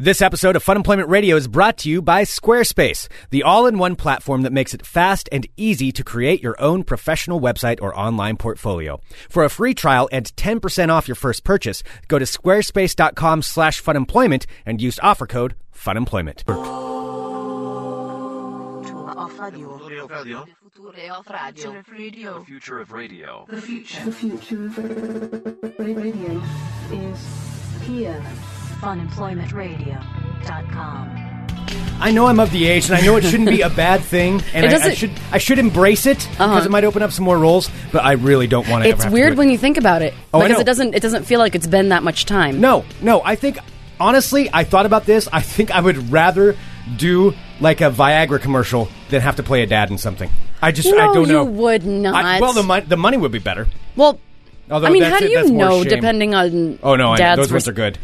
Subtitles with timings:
[0.00, 3.78] This episode of Fun Employment Radio is brought to you by Squarespace, the all in
[3.78, 7.98] one platform that makes it fast and easy to create your own professional website or
[7.98, 9.00] online portfolio.
[9.28, 14.46] For a free trial and 10% off your first purchase, go to squarespace.com slash funemployment
[14.64, 16.44] and use offer code FUNEMPLOYMENT.
[22.44, 23.46] The future of radio
[26.92, 27.18] is
[27.82, 28.22] here.
[28.80, 31.24] funemploymentradio.com.
[32.00, 34.40] I know I'm of the age, and I know it shouldn't be a bad thing,
[34.54, 36.64] and It I, I should I should embrace it because Uh-huh.
[36.64, 37.68] it might open up some more roles.
[37.92, 38.90] But I really don't want to.
[38.90, 41.40] It's weird when you think about it Oh, I because it doesn't it doesn't feel
[41.40, 42.60] like it's been that much time.
[42.60, 43.20] No, no.
[43.24, 43.58] I think
[43.98, 45.28] honestly, I thought about this.
[45.32, 46.56] I think I would rather
[46.96, 50.30] do like a Viagra commercial than have to play a dad in something.
[50.62, 51.42] I just I don't know.
[51.44, 52.24] you would not.
[52.24, 53.66] I, well, the mon- the money would be better.
[53.96, 54.20] Well,
[54.70, 55.82] Although I mean, how do it- you know?
[55.82, 57.98] Depending on Oh no, I, dad's those ones are good.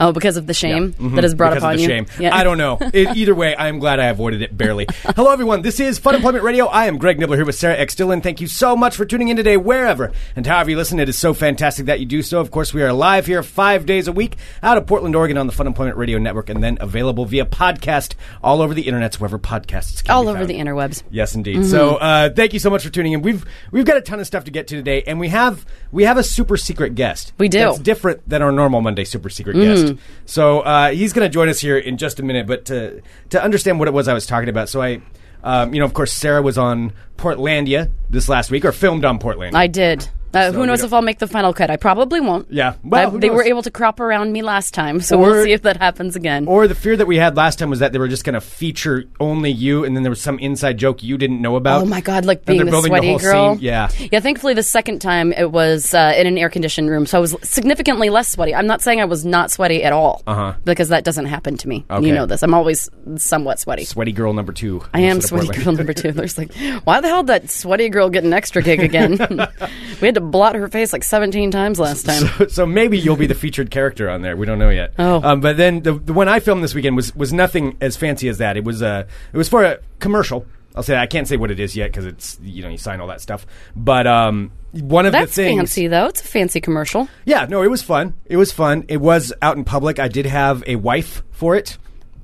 [0.00, 1.14] Oh, because of the shame Mhm.
[1.16, 1.88] that is brought because upon of the you.
[1.88, 2.06] shame.
[2.18, 2.34] Yeah.
[2.34, 2.78] I don't know.
[2.92, 4.86] It, either way, I am glad I avoided it barely.
[5.14, 5.62] Hello, everyone.
[5.62, 6.66] This is Fun Employment Radio.
[6.66, 7.94] I am Greg Nibler here with Sarah X.
[7.94, 8.20] Dillon.
[8.20, 10.98] Thank you so much for tuning in today, wherever and however you listen.
[10.98, 12.40] It is so fantastic that you do so.
[12.40, 15.46] Of course, we are live here five days a week out of Portland, Oregon on
[15.46, 19.38] the Fun Employment Radio Network and then available via podcast all over the internet, wherever
[19.38, 20.50] podcasts can All over found.
[20.50, 21.02] the interwebs.
[21.10, 21.66] Yes, indeed.
[21.66, 23.22] So, uh, thank you so much for tuning in.
[23.22, 26.04] We've we've got a ton of stuff to get to today, and we have we
[26.04, 27.32] have a super secret guest.
[27.38, 27.58] We do.
[27.58, 29.89] That's different than our normal Monday super secret guest.
[30.26, 32.46] So uh, he's going to join us here in just a minute.
[32.46, 35.00] But to to understand what it was I was talking about, so I,
[35.42, 39.18] um, you know, of course, Sarah was on Portlandia this last week, or filmed on
[39.18, 39.54] Portlandia.
[39.54, 40.08] I did.
[40.32, 41.70] Uh, So who knows if I'll make the final cut?
[41.70, 42.46] I probably won't.
[42.50, 42.74] Yeah.
[42.84, 45.52] Well, I- they were able to crop around me last time, so Or- we'll see
[45.52, 46.46] if that happens again.
[46.46, 48.40] or the fear that we had last time was that they were just going to
[48.40, 51.82] feature only you, and then there was some inside joke you didn't know about.
[51.82, 53.54] Oh my god, like being the sweaty whole girl.
[53.56, 53.64] Scene.
[53.64, 53.88] Yeah.
[54.12, 57.20] Yeah, thankfully the second time it was uh, in an air conditioned room, so I
[57.20, 58.54] was significantly less sweaty.
[58.54, 60.54] I'm not saying I was not sweaty at all, Uh-huh.
[60.64, 61.84] because that doesn't happen to me.
[61.90, 62.06] Okay.
[62.06, 62.42] You know this.
[62.42, 63.84] I'm always somewhat sweaty.
[63.84, 64.82] Sweaty girl number two.
[64.94, 66.12] I am sweaty girl number two.
[66.12, 66.52] There's like,
[66.84, 69.18] why the hell did that sweaty girl get an extra gig again?
[70.00, 72.22] we had to blot her face like 17 times last time.
[72.38, 74.36] So, so maybe you'll be the featured character on there.
[74.36, 74.92] We don't know yet.
[74.98, 75.20] Oh.
[75.22, 78.28] Um, but then the, the one I filmed this weekend was was nothing as fancy
[78.28, 78.56] as that.
[78.56, 80.46] It was uh, it was for a commercial.
[80.76, 83.00] I'll say I can't say what it is yet because it's you know you sign
[83.00, 83.46] all that stuff.
[83.74, 85.58] But um, one of That's the things.
[85.58, 86.06] fancy though.
[86.06, 87.08] It's a fancy commercial.
[87.24, 88.14] Yeah, no, it was fun.
[88.26, 88.84] It was fun.
[88.88, 89.98] It was out in public.
[89.98, 91.76] I did have a wife for it.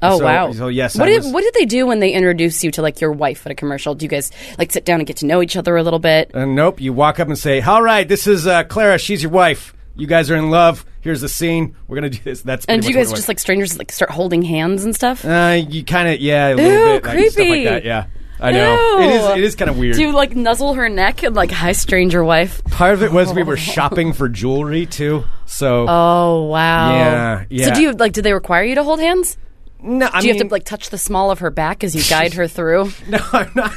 [0.03, 0.53] Oh So- wow!
[0.53, 2.83] So yes, what I did was- what did they do when they introduce you to
[2.83, 3.95] like your wife at a commercial?
[3.95, 6.31] Do you guys like sit down and get to know each other a little bit?
[6.35, 6.81] Uh, nope.
[6.81, 8.99] You walk up and say, "All right, this is uh, Clara.
[8.99, 9.75] She's your wife.
[9.97, 10.85] You guys are in love.
[11.01, 11.75] Here's the scene.
[11.89, 14.43] We're gonna do this." That's and do you guys just like strangers like start holding
[14.43, 15.25] hands and stuff?
[15.25, 17.65] Uh, you kind of yeah, a little Ew, bit like, stuff like creepy.
[17.65, 17.85] that.
[17.87, 18.05] Yeah,
[18.39, 18.99] I know.
[19.01, 19.39] It is.
[19.39, 19.97] It is kind of weird.
[19.97, 22.63] Do you like nuzzle her neck and like hi stranger wife?
[22.65, 25.25] Part of it was we were shopping for jewelry too.
[25.47, 26.91] So Oh wow!
[26.95, 27.65] Yeah, yeah.
[27.69, 28.13] So do you like?
[28.13, 29.39] Do they require you to hold hands?
[29.83, 31.95] No, I Do you mean, have to like touch the small of her back as
[31.95, 32.91] you guide her through?
[33.09, 33.73] no, I'm not.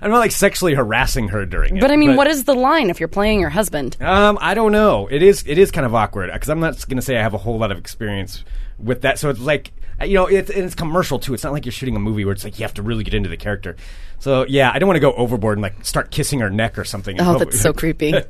[0.00, 1.80] I'm not like sexually harassing her during it.
[1.80, 3.96] But I mean, what is the line if you're playing your husband?
[4.00, 5.08] Um, I don't know.
[5.08, 5.44] It is.
[5.46, 7.58] It is kind of awkward because I'm not going to say I have a whole
[7.58, 8.44] lot of experience
[8.78, 9.18] with that.
[9.18, 9.72] So it's like
[10.04, 11.34] you know, it's, and it's commercial too.
[11.34, 13.14] It's not like you're shooting a movie where it's like you have to really get
[13.14, 13.76] into the character.
[14.18, 16.84] So yeah, I don't want to go overboard and like start kissing her neck or
[16.84, 17.20] something.
[17.20, 18.12] Oh, that's so creepy.
[18.12, 18.20] Do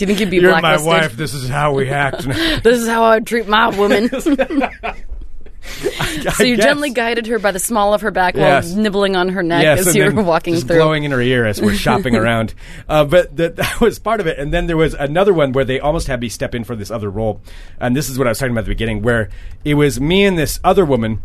[0.00, 1.16] you think you'd be You're my wife.
[1.16, 2.22] This is how we act.
[2.22, 4.10] This is how I treat my woman.
[6.34, 6.64] so you guess.
[6.64, 8.72] gently guided her by the small of her back Yes.
[8.72, 10.76] while nibbling on her neck Yes, as you were walking just through.
[10.76, 12.54] blowing in her ear as we're shopping around.
[12.88, 14.38] Uh, but that, that was part of it.
[14.38, 16.90] And then there was another one where they almost had me step in for this
[16.90, 17.40] other role.
[17.80, 19.30] And this is what I was talking about at the beginning, where
[19.64, 21.20] it was me and this other woman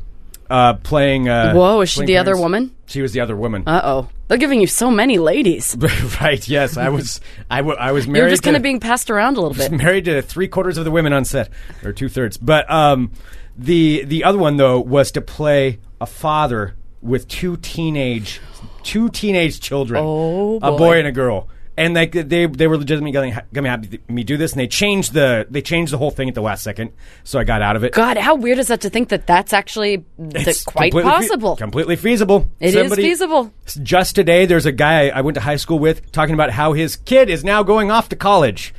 [0.50, 1.30] uh, playing.
[1.30, 2.76] Uh, Whoa, is she the other woman?
[2.86, 3.64] She was the other woman.
[3.66, 5.76] Uh oh, they're giving you so many ladies.
[6.22, 6.46] right?
[6.48, 7.22] Yes, I was.
[7.50, 8.20] I, w- I was married.
[8.26, 9.72] You're just kind to- of being passed around a little bit.
[9.72, 11.50] married to three quarters of the women on set,
[11.84, 12.38] or two thirds.
[12.38, 13.12] But um,
[13.58, 18.40] the the other one though was to play a father with two teenage
[18.84, 20.78] two teenage children, Oh, a boy.
[20.78, 21.48] boy and a girl.
[21.76, 25.14] And like they they were legitimately going to have me do this, and they changed
[25.14, 26.92] the they changed the whole thing at the last second,
[27.24, 27.94] so I got out of it.
[27.94, 31.56] God, how weird is that to think that that's actually th- quite completely fe- possible?
[31.56, 32.48] completely feasible.
[32.60, 33.52] It is Somebody- feasible.
[33.82, 36.96] Just today, there's a guy I went to high school with talking about how his
[36.96, 38.72] kid is now going off to college.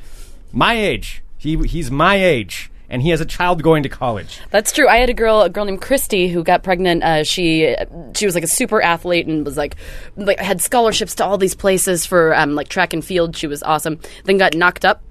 [0.53, 1.25] My age.
[1.37, 4.41] He he's my age, and he has a child going to college.
[4.51, 4.89] That's true.
[4.89, 7.03] I had a girl, a girl named Christy, who got pregnant.
[7.03, 7.75] Uh, she
[8.15, 9.77] she was like a super athlete and was like,
[10.17, 13.37] like had scholarships to all these places for um, like track and field.
[13.37, 13.99] She was awesome.
[14.25, 15.03] Then got knocked up,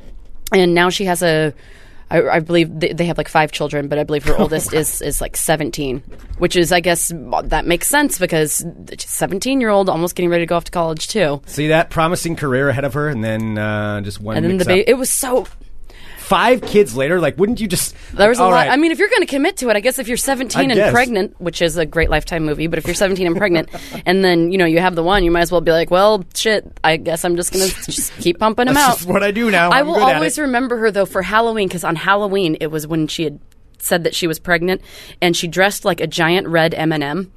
[0.52, 1.54] and now she has a.
[2.12, 5.02] I, I believe they, they have like five children, but I believe her oldest is
[5.02, 6.04] is like seventeen,
[6.38, 7.12] which is I guess
[7.46, 8.64] that makes sense because
[9.00, 11.42] seventeen year old almost getting ready to go off to college too.
[11.48, 14.38] See that promising career ahead of her, and then uh, just one.
[14.38, 14.86] And then the up.
[14.88, 15.48] it was so
[16.34, 17.96] five kids later, like, wouldn't you just?
[18.12, 18.54] There was a lot.
[18.54, 18.70] right.
[18.72, 20.64] I mean, if you're going to commit to it, I guess if you're 17 I
[20.64, 20.92] and guess.
[20.92, 23.70] pregnant, which is a great lifetime movie, but if you're 17 and pregnant,
[24.08, 26.26] and then you know you have the one, you might as well be like, well,
[26.34, 26.66] shit.
[26.84, 29.08] I guess I'm just going to just keep pumping him That's out.
[29.14, 29.70] what I do now.
[29.70, 33.08] I I'm will always remember her though for Halloween because on Halloween it was when
[33.08, 33.40] she had
[33.78, 34.82] said that she was pregnant
[35.22, 37.32] and she dressed like a giant red M&M,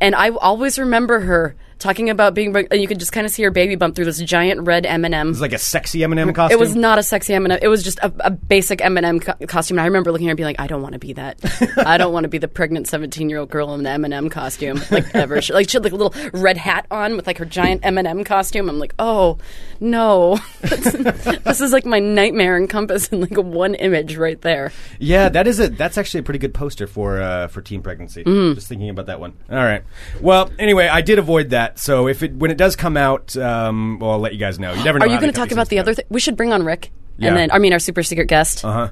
[0.00, 2.54] and I always remember her talking about being.
[2.56, 5.30] And you could just kind of see her baby bump through this giant red M&M.
[5.30, 6.56] It's like a sexy M&M costume.
[6.56, 7.58] It was not a sexy M&M.
[7.60, 9.78] It was just a, a basic M&M co- costume.
[9.78, 11.38] And I remember looking at her and being like, I don't want to be that.
[11.86, 14.80] I don't want to be the pregnant 17-year-old girl in an M&M costume.
[14.90, 15.42] Like, ever.
[15.42, 18.24] She, like, she had like a little red hat on with like her giant M&M
[18.24, 18.68] costume.
[18.68, 19.38] I'm like, oh,
[19.80, 20.38] no.
[20.60, 24.72] this is like my nightmare encompassed in like one image right there.
[24.98, 28.22] Yeah, that is a that's actually a pretty good poster for uh, for teen pregnancy.
[28.22, 28.54] Mm.
[28.54, 29.32] Just thinking about that one.
[29.50, 29.82] All right.
[30.20, 31.71] Well, anyway, I did avoid that.
[31.74, 34.72] So if it when it does come out, um, well, I'll let you guys know.
[34.72, 35.06] You never know.
[35.06, 36.04] Are you going to talk about the other thing?
[36.08, 36.90] We should bring on Rick.
[37.18, 37.28] Yeah.
[37.28, 38.64] And then, I mean, our super secret guest.
[38.72, 38.90] Uh huh.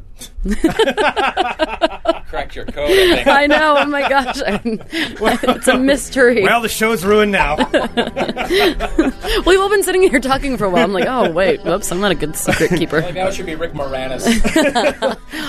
[2.28, 3.26] Cracked your code, I think.
[3.26, 3.76] I know.
[3.78, 4.40] Oh my gosh.
[4.46, 6.42] it's a mystery.
[6.42, 7.56] Well, the show's ruined now.
[9.46, 10.84] We've all been sitting here talking for a while.
[10.84, 13.00] I'm like, oh wait, whoops, I'm not a good secret keeper.
[13.00, 14.26] Like, now it should be Rick Moranis.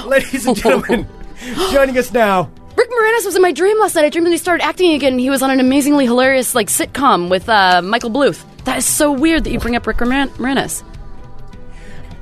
[0.06, 1.08] Ladies and gentlemen,
[1.72, 2.50] joining us now.
[2.76, 4.06] Rick Moranis was in my dream last night.
[4.06, 5.20] I dreamed that he started acting again.
[5.20, 8.44] He was on an amazingly hilarious like sitcom with uh, Michael Bluth.
[8.66, 10.84] That is so weird that you bring up Rick Moran- Moranis.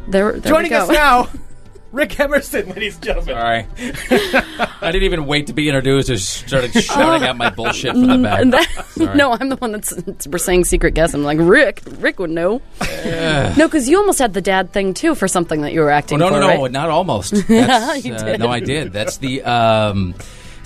[0.08, 0.84] There, there Joining we go.
[0.84, 1.30] us now,
[1.92, 3.36] Rick Emerson, ladies and gentlemen.
[3.36, 3.66] Sorry.
[4.82, 6.10] I didn't even wait to be introduced.
[6.10, 8.44] I just started shouting out my bullshit from the back.
[8.50, 9.16] That, Sorry.
[9.18, 9.94] no, I'm the one that's
[10.28, 11.14] we're saying secret guest.
[11.14, 11.82] I'm like Rick.
[12.00, 12.62] Rick would know.
[13.06, 15.96] no, because you almost had the dad thing too for something that you were Oh,
[15.96, 16.40] acting no, for.
[16.40, 16.72] no, no, right?
[16.72, 17.34] not almost.
[17.48, 18.40] That's, You uh, did.
[18.40, 18.92] no, I did.
[18.94, 19.44] That's the.
[19.44, 20.16] Um,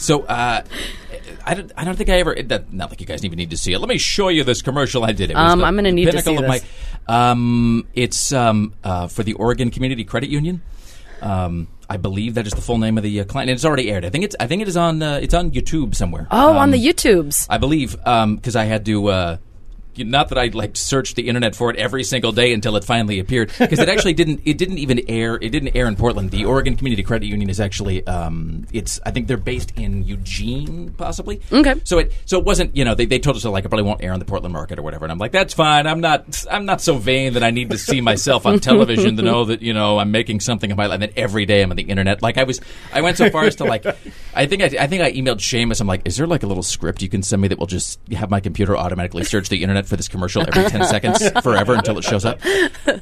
[0.03, 0.63] so, uh,
[1.45, 2.35] I don't, I don't think I ever.
[2.35, 3.79] That, not like you guys even need to see it.
[3.79, 5.31] Let me show you this commercial I did.
[5.31, 6.63] It was Um, the I'm gonna need to see of this.
[7.07, 10.61] My, um, it's um, uh, for the Oregon Community Credit Union.
[11.21, 13.50] Um, I believe that is the full name of the uh, client.
[13.50, 14.05] And it's already aired.
[14.05, 14.35] I think it's.
[14.39, 15.01] I think it is on.
[15.01, 16.27] Uh, it's on YouTube somewhere.
[16.31, 17.47] Oh, on Um, the YouTubes.
[17.50, 19.07] I believe because I had to.
[19.07, 19.38] Uh,
[19.98, 23.19] not that I like searched the internet for it every single day until it finally
[23.19, 24.42] appeared because it actually didn't.
[24.45, 25.36] It didn't even air.
[25.36, 26.31] It didn't air in Portland.
[26.31, 28.06] The Oregon Community Credit Union is actually.
[28.07, 29.00] Um, it's.
[29.06, 31.42] I think they're based in Eugene, possibly.
[31.51, 31.75] Okay.
[31.84, 32.13] So it.
[32.25, 32.75] So it wasn't.
[32.75, 34.80] You know, they, they told us like it probably won't air on the Portland market
[34.80, 35.06] or whatever.
[35.06, 35.88] And I'm like, that's fine.
[35.88, 36.46] I'm not.
[36.50, 39.62] I'm not so vain that I need to see myself on television to know that
[39.62, 40.96] you know I'm making something of my life.
[40.96, 42.22] And then every day I'm on the internet.
[42.22, 42.60] Like I was.
[42.92, 43.86] I went so far as to like.
[44.36, 45.81] I think I, I think I emailed Seamus.
[45.81, 48.00] I'm like, is there like a little script you can send me that will just
[48.12, 51.97] have my computer automatically search the internet for this commercial every ten seconds forever until
[51.97, 52.39] it shows up?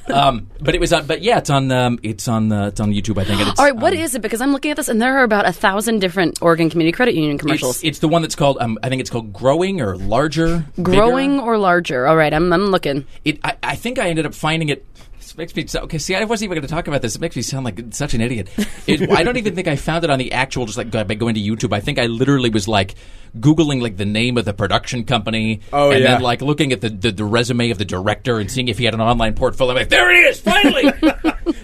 [0.10, 1.08] Um, but it was on.
[1.08, 1.72] But yeah, it's on.
[1.72, 2.52] Um, it's on.
[2.52, 3.20] Uh, it's on YouTube.
[3.20, 3.42] I think.
[3.60, 4.22] All right, what um, is it?
[4.22, 7.16] Because I'm looking at this, and there are about a thousand different Oregon Community Credit
[7.16, 7.78] Union commercials.
[7.78, 8.58] It's, it's the one that's called.
[8.60, 10.66] Um, I think it's called Growing or Larger.
[10.82, 11.44] Growing Bigger.
[11.44, 12.08] or larger.
[12.08, 13.06] All right, I'm, I'm looking.
[13.26, 13.40] It.
[13.44, 14.86] I, I think I ended up finding it.
[15.32, 15.98] This makes me so, okay.
[15.98, 17.16] See, I wasn't even going to talk about this.
[17.16, 18.50] It makes me sound like such an idiot.
[18.86, 20.66] It, I don't even think I found it on the actual.
[20.66, 22.96] Just like by going to YouTube, I think I literally was like
[23.40, 25.62] googling like the name of the production company.
[25.72, 26.16] Oh, and yeah.
[26.16, 28.84] then like looking at the, the the resume of the director and seeing if he
[28.84, 29.72] had an online portfolio.
[29.72, 30.92] I'm like, there it is, finally.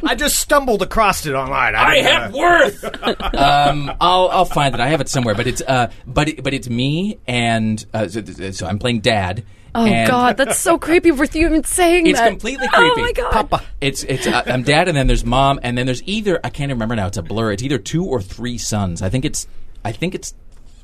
[0.05, 1.75] I just stumbled across it online.
[1.75, 3.03] I didn't, have uh, worth.
[3.35, 4.79] um, I'll I'll find it.
[4.79, 8.23] I have it somewhere, but it's uh, but it, but it's me and uh, so,
[8.23, 9.43] so I'm playing dad.
[9.77, 12.25] Oh and God, that's so creepy with you even saying It's that.
[12.25, 12.99] It's completely creepy.
[12.99, 13.63] Oh my God, Papa.
[13.79, 16.71] It's it's uh, I'm dad, and then there's mom, and then there's either I can't
[16.71, 17.05] remember now.
[17.05, 17.51] It's a blur.
[17.51, 19.03] It's either two or three sons.
[19.03, 19.47] I think it's
[19.85, 20.33] I think it's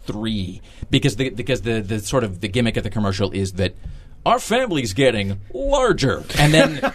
[0.05, 0.61] three
[0.91, 3.75] because the because the the sort of the gimmick of the commercial is that.
[4.25, 6.93] Our family's getting larger, and then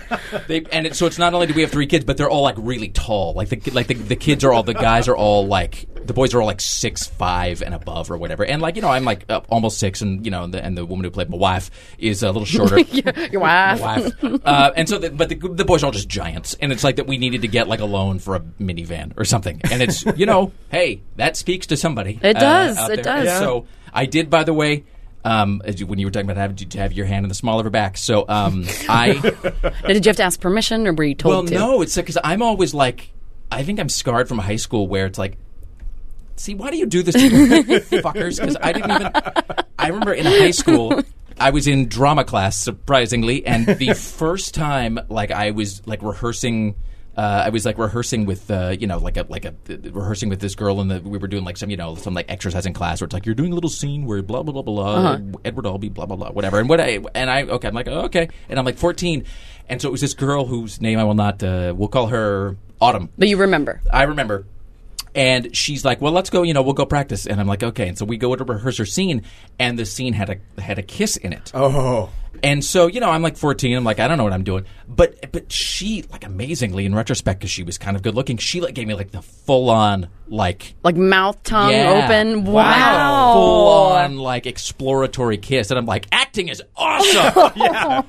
[0.49, 2.43] they and it, so it's not only do we have three kids, but they're all
[2.43, 3.35] like really tall.
[3.35, 6.33] Like the like the, the kids are all the guys are all like the boys
[6.35, 8.45] are all like six five and above or whatever.
[8.45, 10.77] And like you know I'm like uh, almost six, and you know and the, and
[10.77, 12.81] the woman who played my wife is a little shorter.
[13.31, 13.81] your wife.
[13.81, 14.13] wife.
[14.45, 16.97] uh, and so, the, but the, the boys are all just giants, and it's like
[16.97, 19.61] that we needed to get like a loan for a minivan or something.
[19.71, 22.19] And it's you know, hey, that speaks to somebody.
[22.23, 23.29] It uh, does, out it does.
[23.29, 24.85] And So I did, by the way.
[25.25, 27.35] Um, as you, when you were talking about having to have your hand in the
[27.35, 29.15] small of her back, so um, I
[29.63, 31.55] Now, did you have to ask permission, or were you told well, to?
[31.55, 33.11] no, it's because I'm always like,
[33.51, 35.37] I think I'm scarred from high school where it's like,
[36.37, 37.21] see, why do you do this to
[38.01, 38.41] fuckers?
[38.41, 39.13] Because I didn't even.
[39.79, 41.03] I remember in high school.
[41.41, 46.75] I was in drama class, surprisingly, and the first time, like, I was like rehearsing.
[47.19, 49.53] Uh, I was like rehearsing with, uh, you know, like a like a
[49.91, 52.65] rehearsing with this girl, and we were doing like some, you know, some like exercise
[52.65, 55.19] in class where it's like you're doing a little scene where blah blah blah blah,
[55.45, 56.61] Edward Albee, blah blah blah, whatever.
[56.61, 59.25] And what I and I okay, I'm like oh, okay, and I'm like 14,
[59.69, 62.57] and so it was this girl whose name I will not, uh, we'll call her
[62.81, 63.09] Autumn.
[63.19, 63.81] But you remember.
[63.93, 64.47] I remember.
[65.15, 66.43] And she's like, "Well, let's go.
[66.43, 68.79] You know, we'll go practice." And I'm like, "Okay." And so we go to rehearse
[68.79, 69.23] her scene,
[69.59, 71.51] and the scene had a had a kiss in it.
[71.55, 72.11] Oh,
[72.43, 73.77] And so, you know, I'm like 14.
[73.77, 74.65] I'm like, I don't know what I'm doing.
[74.89, 78.61] But but she, like, amazingly, in retrospect, because she was kind of good looking, she
[78.61, 82.45] like gave me like the full on like Like mouth, tongue yeah, open.
[82.45, 83.35] Wow.
[83.35, 87.53] full on like exploratory kiss, and I'm like, acting is awesome.
[87.57, 88.03] yeah.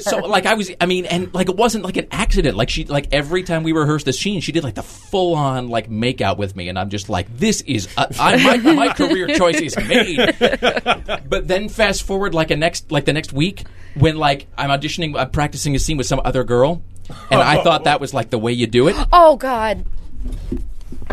[0.00, 2.56] So like I was, I mean, and like it wasn't like an accident.
[2.56, 5.68] Like she, like every time we rehearsed the scene, she did like the full on
[5.68, 8.88] like make out with me, and I'm just like, this is uh, I, my my
[8.92, 10.18] career choice is made.
[11.32, 13.51] But then fast forward like a next like the next week
[13.94, 16.82] when like I'm auditioning, I'm practicing a scene with some other girl.
[17.30, 18.96] And I thought that was like the way you do it.
[19.12, 19.84] Oh God.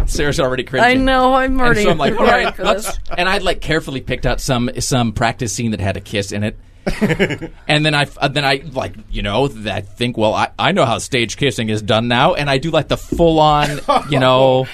[0.06, 0.90] Sarah's already cringing.
[0.90, 1.34] I know.
[1.34, 2.98] I'm And already so I'm like, all prepared right, for let's.
[3.18, 6.44] And I'd like carefully picked out some some practice scene that had a kiss in
[6.44, 6.58] it.
[7.68, 10.86] and then I uh, then I like you know I think well I, I know
[10.86, 13.80] how stage kissing is done now and I do like the full on
[14.10, 14.66] you know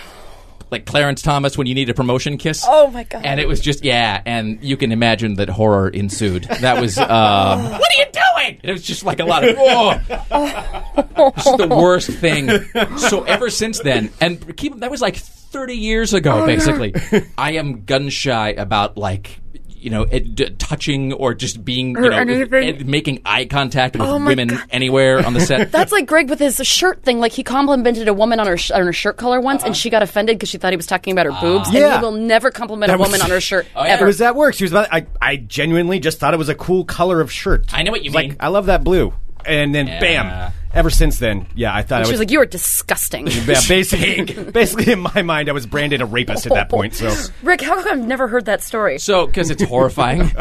[0.72, 2.64] like Clarence Thomas when you need a promotion kiss?
[2.68, 3.26] Oh my God.
[3.26, 6.44] and it was just yeah and you can imagine that horror ensued.
[6.46, 8.60] That was um, what are you doing?
[8.64, 11.32] It was just like a lot of oh.
[11.38, 12.50] Is the worst thing.
[12.98, 16.94] So ever since then and keep that was like 30 years ago basically
[17.38, 19.40] I am gun shy about like
[19.86, 22.68] you know, it, d- touching or just being, you Or know, anything.
[22.68, 24.64] ed- making eye contact with Oh my women God.
[24.72, 25.72] anywhere on the set.
[25.72, 27.20] That's like Greg with his shirt thing.
[27.20, 29.76] Like he complimented a woman on her sh- on her shirt color once, and uh-huh.
[29.76, 31.68] she got offended because she thought he was talking about her boobs.
[31.70, 32.00] And Yeah.
[32.00, 33.92] he will never compliment That a woman was- on her shirt Oh, yeah.
[33.94, 34.06] ever.
[34.06, 34.56] It was that work.
[34.56, 34.88] She was about.
[34.92, 37.66] I, I genuinely just thought it was a cool color of shirt.
[37.74, 38.38] I know what you Like mean.
[38.40, 39.14] I love that blue.
[39.46, 40.00] And then Yeah.
[40.00, 40.52] bam.
[40.76, 42.20] Ever since then, yeah, I thought I she was.
[42.20, 46.06] was like, "You are disgusting." yeah, basically, basically in my mind, I was branded a
[46.06, 46.94] rapist at that point.
[46.94, 47.10] So
[47.44, 49.00] Rick, how come I've never heard that story?
[49.00, 50.36] So, because it's horrifying.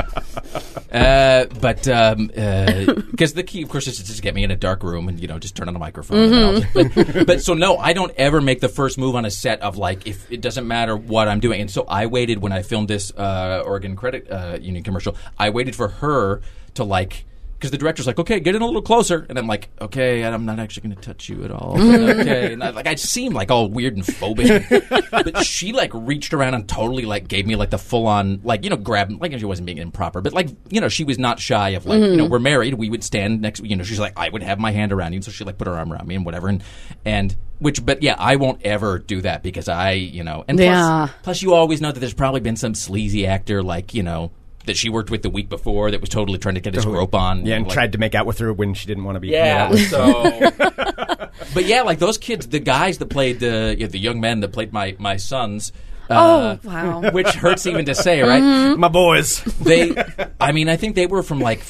[0.92, 4.82] uh, but because the key, of course, is to just get me in a dark
[4.82, 6.18] room and you know just turn on the microphone.
[6.18, 9.24] and I'll just- but, but so no, I don't ever make the first move on
[9.24, 11.60] a set of like if it doesn't matter what I'm doing.
[11.60, 15.16] And so I waited when I filmed this uh, Oregon Credit uh, Union commercial.
[15.38, 16.40] I waited for her
[16.74, 17.24] to like.
[17.64, 20.44] Because the director's like, okay, get in a little closer, and I'm like, okay, I'm
[20.44, 21.80] not actually going to touch you at all.
[21.80, 26.34] okay, and I, like I seem like all weird and phobic, but she like reached
[26.34, 29.32] around and totally like gave me like the full on like you know grab like
[29.38, 32.16] she wasn't being improper, but like you know she was not shy of like you
[32.18, 32.32] know mm-hmm.
[32.32, 34.92] we're married, we would stand next, you know she's like I would have my hand
[34.92, 36.62] around you, so she like put her arm around me and whatever, and
[37.06, 40.66] and which but yeah I won't ever do that because I you know and plus,
[40.66, 41.08] Yeah.
[41.22, 44.32] plus you always know that there's probably been some sleazy actor like you know.
[44.66, 47.14] That she worked with the week before, that was totally trying to get his rope
[47.14, 47.44] on.
[47.44, 49.28] yeah, and like- tried to make out with her when she didn't want to be.
[49.28, 49.64] yeah.
[49.64, 49.88] out with.
[49.90, 50.50] So,
[51.54, 54.40] but yeah, like those kids, the guys that played the you know, the young men
[54.40, 55.72] that played my my sons.
[56.08, 57.10] Uh, Oh, wow.
[57.12, 58.42] Which hurts even to say, right?
[58.42, 58.78] Mm-hmm.
[58.80, 59.42] my boys.
[59.42, 59.94] They,
[60.40, 61.62] I mean, I think they were from like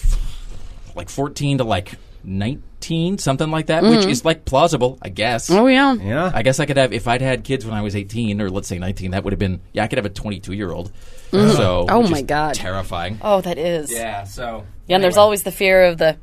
[0.97, 5.49] like fourteen to like nineteen, something like that, which is like plausible, I guess.
[5.51, 5.61] Mm-hmm.
[5.61, 5.95] oh yeah.
[5.95, 6.31] Yeah.
[6.35, 8.69] I guess I could have if I'd had kids when I was eighteen, or let's
[8.69, 9.13] say nineteen.
[9.13, 9.85] That would have been yeah.
[9.85, 10.91] I could have a twenty-two year old.
[11.35, 12.55] So, Oh which my is God.
[12.55, 13.19] terrifying.
[13.23, 13.93] Oh, that is.
[13.93, 14.25] Yeah.
[14.25, 16.17] So Yeah, and there's always the fear of the,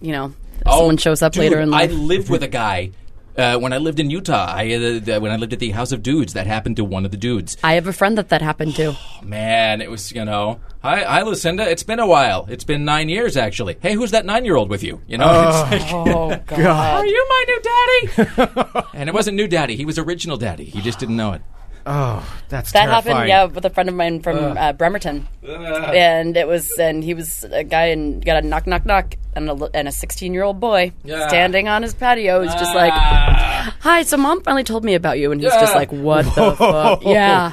[0.00, 0.32] you know,
[0.64, 1.90] Oh, someone shows up dude, later in life.
[1.90, 2.92] I lived with a guy
[3.36, 4.46] uh, when I lived in Utah.
[4.48, 7.04] I uh, th- when I lived at the House of Dudes, that happened to one
[7.04, 7.56] of the dudes.
[7.64, 8.94] I have a friend that that happened to.
[9.24, 11.68] Man, it was you know, hi, hi, Lucinda.
[11.68, 12.46] It's been a while.
[12.48, 13.76] It's been nine years actually.
[13.80, 15.00] Hey, who's that nine-year-old with you?
[15.08, 15.26] You know,
[15.72, 17.00] it's like, Oh God.
[17.00, 18.86] are you my new daddy?
[18.94, 19.74] and it wasn't new daddy.
[19.74, 20.64] He was original daddy.
[20.66, 21.42] He just didn't know it.
[21.84, 23.04] Oh, that's That terrifying.
[23.16, 27.14] happened, yeah, with a friend of mine from uh, Bremerton, and it was, and he
[27.14, 30.92] was a guy and got a knock, knock, knock, and a, and a sixteen-year-old boy
[31.04, 31.26] Yeah.
[31.28, 33.74] standing on his patio is just like, Ah.
[33.80, 35.60] "Hi, so mom finally told me about you," and he's Yeah.
[35.60, 37.52] just like, "What the fuck?" Yeah,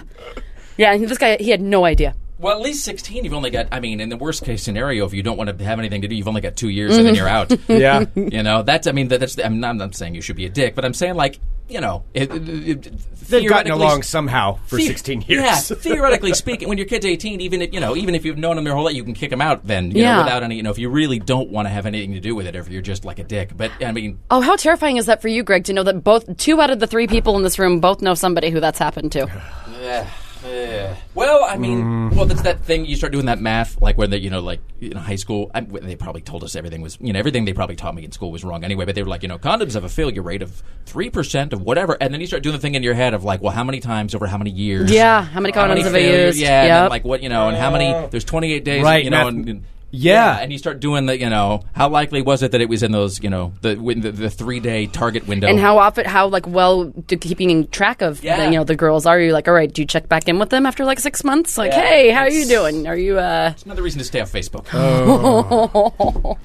[0.77, 0.93] yeah.
[0.93, 2.15] And this guy, he had no idea.
[2.37, 5.13] Well, at least 16, you've only got, I mean, in the worst case scenario, if
[5.13, 7.13] you don't want to have anything to do, you've only got two years and then
[7.13, 7.51] you're out.
[7.67, 8.05] Yeah.
[8.15, 10.45] You know, that's, I mean, that, that's, I'm not, I'm not saying you should be
[10.45, 11.37] a dick, but I'm saying, like,
[11.69, 12.49] you know, it, it,
[12.87, 12.93] it,
[13.29, 15.41] They've gotten along somehow for the- 16 years.
[15.43, 18.55] Yeah, theoretically speaking, when your kid's 18, even if, you know, even if you've known
[18.55, 20.15] them their whole life, you can kick them out then, you Yeah.
[20.15, 22.33] know, without any, you know, if you really don't want to have anything to do
[22.35, 23.55] with it, or if you're just like a dick.
[23.55, 26.37] But, I mean, Oh, how terrifying is that for you, Greg, to know that both
[26.37, 29.11] two out of the three people in this room both know somebody who that's happened
[29.13, 29.27] to?
[30.45, 32.85] Eh, well, I mean, well, that's that thing.
[32.85, 35.51] You start doing that math, like when they, you know, like in high school.
[35.53, 38.11] I, they probably told us everything was, you know, everything they probably taught me in
[38.13, 38.85] school was wrong anyway.
[38.85, 41.61] But they were like, you know, condoms have a failure rate of three percent of
[41.61, 43.63] whatever, and then you start doing the thing in your head of like, well, how
[43.65, 44.89] many times over how many years?
[44.91, 46.35] Yeah, how many How many condoms have I failures?
[46.37, 46.39] used?
[46.39, 46.89] Yeah, and then, Yep.
[46.89, 48.07] like what you know, and how many?
[48.07, 50.37] There's 28 days, Right, You know, math- and, and- Yeah.
[50.39, 52.91] and you start doing the, you know, how likely was it that it was in
[52.91, 55.47] those, you know, the the, the three day target window?
[55.47, 58.37] And how often, how like well do keeping track of Yeah.
[58.37, 59.71] the, you know the girls are you like all right?
[59.73, 61.57] Do you check back in with them after like six months?
[61.57, 62.87] Like, Yeah, hey, how are you doing?
[62.87, 63.51] Are you uh?
[63.53, 64.67] It's another reason to stay off Facebook.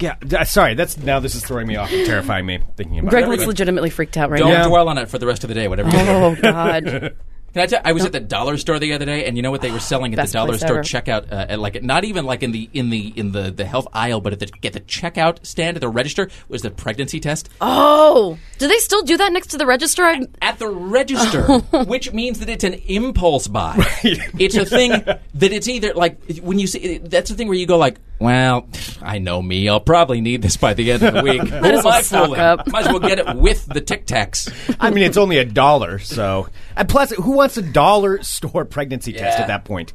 [0.00, 0.74] Yeah, d- sorry.
[0.74, 1.20] That's now.
[1.20, 3.10] This is throwing me off, and terrifying me thinking about it.
[3.10, 3.28] Greg it.
[3.28, 4.66] looks legitimately freaked out right Don't now.
[4.66, 5.68] dwell on it for the rest of the day.
[5.68, 5.90] Whatever.
[5.90, 6.10] you do.
[6.10, 7.14] Oh God.
[7.52, 7.80] Can I tell?
[7.84, 9.80] I was at the dollar store the other day, and you know what they were
[9.80, 10.82] selling at Best the dollar place store ever.
[10.82, 11.30] checkout?
[11.30, 14.20] Uh, at like not even like in the in the in the the health aisle,
[14.20, 18.38] but at the get the checkout stand at the register was the pregnancy test Oh,
[18.58, 20.04] do they still do that next to the register?
[20.04, 21.42] I, at the register,
[21.84, 23.74] which means that it's an impulse buy.
[24.02, 25.18] It's a thing that
[25.52, 28.66] it's either like when you see that's the thing where you go like, well,
[29.02, 31.42] I know me, I'll probably need this by the end of the week.
[31.42, 32.40] Who as am well I fooling?
[32.40, 32.66] up.
[32.68, 34.52] Might as well get it with the Tic Tacs.
[34.80, 36.48] I mean, it's only a dollar, so.
[36.76, 39.92] And plus, who wants a dollar store pregnancy test at that point?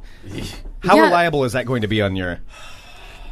[0.83, 1.03] How Yeah.
[1.03, 2.39] reliable is that going to be on your.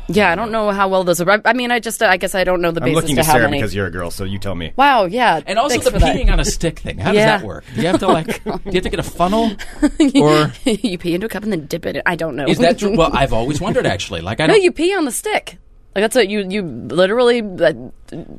[0.07, 1.29] Yeah, I don't know how well those are.
[1.29, 3.21] I- I mean, I just, I guess I don't know the I'm basis looking to
[3.21, 3.57] to how Sarah many.
[3.59, 4.73] because you're a girl, so you tell me.
[4.75, 5.41] wow, yeah.
[5.45, 6.15] And also thanks the for that.
[6.15, 6.97] peeing on a stick thing.
[6.97, 7.33] How Yeah.
[7.33, 7.63] does that work?
[7.75, 8.25] Do you have to like?
[8.43, 9.51] do you have to get a funnel?
[10.15, 11.97] Or you pee into a cup and then dip it.
[11.97, 12.01] in.
[12.05, 12.45] I don't know.
[12.47, 12.95] is that true?
[12.97, 14.21] Well, I've always wondered actually.
[14.21, 14.63] Like I no, don't.
[14.63, 15.57] you pee on the stick.
[15.95, 17.41] Like that's what you you literally.
[17.41, 17.73] Uh,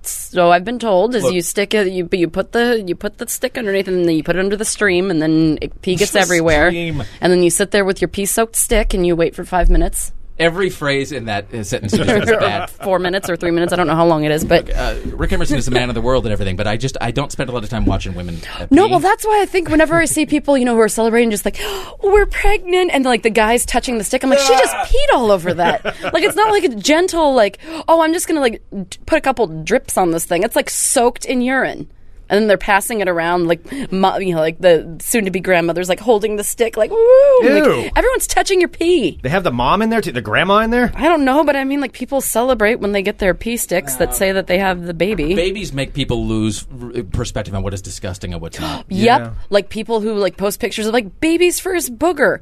[0.02, 1.32] so I've been told is Look.
[1.34, 1.90] you stick it.
[1.92, 4.40] You but you put the you put the stick underneath and then you put it
[4.40, 6.70] under the stream and then it, pee gets everywhere.
[6.70, 7.02] stream.
[7.20, 9.70] And then you sit there with your pee soaked stick and you wait for five
[9.70, 12.68] minutes Every phrase in that uh, sentence is bad.
[12.68, 13.72] four minutes or three minutes.
[13.72, 15.94] I don't know how long it is, but Uh, Rick Emerson is the man of
[15.94, 18.14] the world and everything, but I just I don't spend a lot of time watching
[18.14, 18.38] women.
[18.58, 18.90] Uh, No, pee.
[18.90, 21.44] well, that's why I think whenever I see people, you know, who are celebrating, just
[21.46, 24.74] like, oh, we're pregnant, and like the guy's touching the stick, I'm like, she just
[24.74, 25.84] peed all over that.
[26.12, 29.22] like, it's not like a gentle, like, oh, I'm just gonna like d- put a
[29.22, 30.42] couple drips on this thing.
[30.42, 31.90] It's like soaked in urine.
[32.28, 33.60] And then they're passing it around, like,
[33.92, 37.40] mo- you know, like the soon-to-be grandmother's like holding the stick, like, woo!
[37.42, 39.20] Like, everyone's touching your pee.
[39.22, 40.10] They have the mom in there, too?
[40.10, 40.90] The grandma in there?
[40.96, 43.94] I don't know, but I mean, like, people celebrate when they get their pee sticks
[43.96, 45.34] that say that they have the baby.
[45.34, 48.86] Babies make people lose r- perspective on what is disgusting and what's not.
[48.90, 49.20] Yep.
[49.20, 49.34] Yeah.
[49.50, 52.40] Like people who like post pictures of like baby's first booger.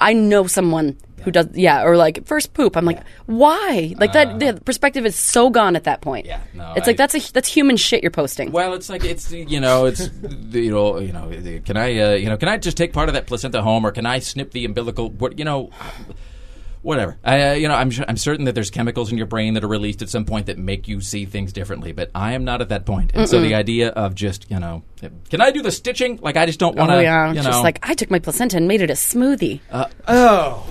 [0.00, 2.76] I know someone who does yeah, or like first poop.
[2.76, 3.94] I'm like, why?
[3.98, 6.26] Like that the perspective is so gone at that point.
[6.26, 8.52] Yeah, no, it's I- like that's a that's human shit you're posting.
[8.52, 11.30] Well, it's like it's you know it's the- you know you know
[11.64, 13.90] can I uh, you know can I just take part of that placenta home or
[13.92, 15.10] can I snip the umbilical?
[15.10, 15.70] What you know.
[16.82, 19.54] Whatever, I, uh, you know, I'm su- I'm certain that there's chemicals in your brain
[19.54, 22.44] that are released at some point that make you see things differently, but I am
[22.44, 23.12] not at that point.
[23.14, 24.82] And so the idea of just you know,
[25.30, 26.18] can I do the stitching?
[26.20, 26.96] Like I just don't want to.
[26.96, 29.60] oh yeah, you know, just like I took my placenta and made it a smoothie
[30.06, 30.66] Oh.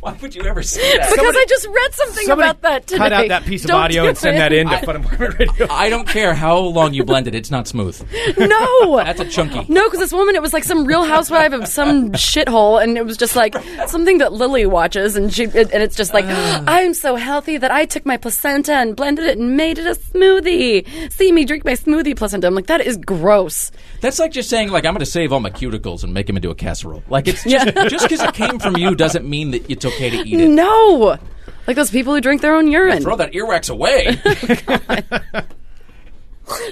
[0.00, 1.10] Why would you ever say that?
[1.10, 2.98] because I just read something about that today.
[2.98, 4.38] cut out that piece of Don't audio and send it.
[4.40, 5.66] that in to Fun Employment Radio.
[5.70, 8.00] I don't care how long you blend it; it's not smooth.
[8.38, 9.66] No, That's a chunky.
[9.72, 13.04] No, because this woman, it was like some Real Housewife of some shithole, and it
[13.04, 13.54] was just like
[13.86, 17.84] something that Lily watches, and she, and it's just like, I'm so healthy that I
[17.84, 21.12] took my placenta and blended it and made it a smoothie.
[21.12, 22.46] See me drink my smoothie placenta.
[22.46, 23.70] I'm like, that is gross.
[24.00, 26.36] That's like just saying like I'm going to save all my cuticles and make them
[26.36, 27.02] into a casserole.
[27.08, 30.16] Like it's just just because it came from you doesn't mean that it's okay to
[30.28, 30.48] eat it.
[30.48, 31.18] No,
[31.66, 33.02] like those people who drink their own urine.
[33.02, 34.20] Throw that earwax away.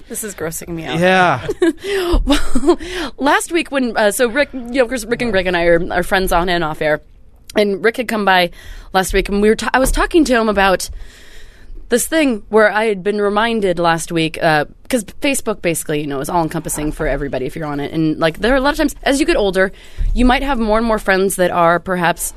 [0.09, 0.99] This is grossing me out.
[0.99, 1.47] Yeah.
[2.25, 2.79] Well,
[3.19, 5.93] last week when uh, so Rick, you know, 'cause Rick and Greg and I are,
[5.93, 7.01] are friends on and off air,
[7.55, 8.51] and Rick had come by
[8.95, 10.89] last week, and we were ta- I was talking to him about
[11.91, 16.29] this thing where I had been reminded last week because Facebook basically you know is
[16.31, 18.79] all encompassing for everybody if you're on it, and like there are a lot of
[18.79, 19.71] times as you get older,
[20.15, 22.33] you might have more and more friends that are perhaps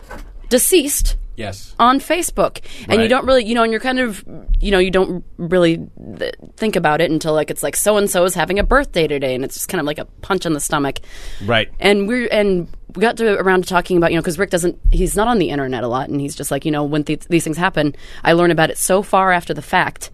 [0.50, 1.74] deceased yes.
[1.80, 3.10] on Facebook, and you Right.
[3.10, 4.24] don't really, you know, and you're kind of,
[4.60, 8.10] you know, you don't really th- think about it until like it's like so and
[8.10, 10.54] so is having a birthday today, and it's just kind of like a punch in
[10.54, 11.00] the stomach.
[11.46, 11.70] Right.
[11.80, 14.78] And we're and we got to around to talking about you know because Rick doesn't
[14.92, 17.26] he's not on the internet a lot, and he's just like you know when th-
[17.30, 20.10] these things happen, I learn about it so far after the fact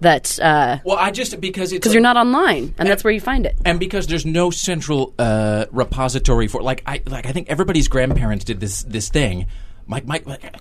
[0.00, 3.20] that because Well, I just because it's Because you're not online, and that's where you
[3.20, 3.54] find it.
[3.64, 8.44] and because there's no central uh, repository for like I like I think everybody's grandparents
[8.44, 9.46] did this this thing.
[9.86, 10.56] My, my, like,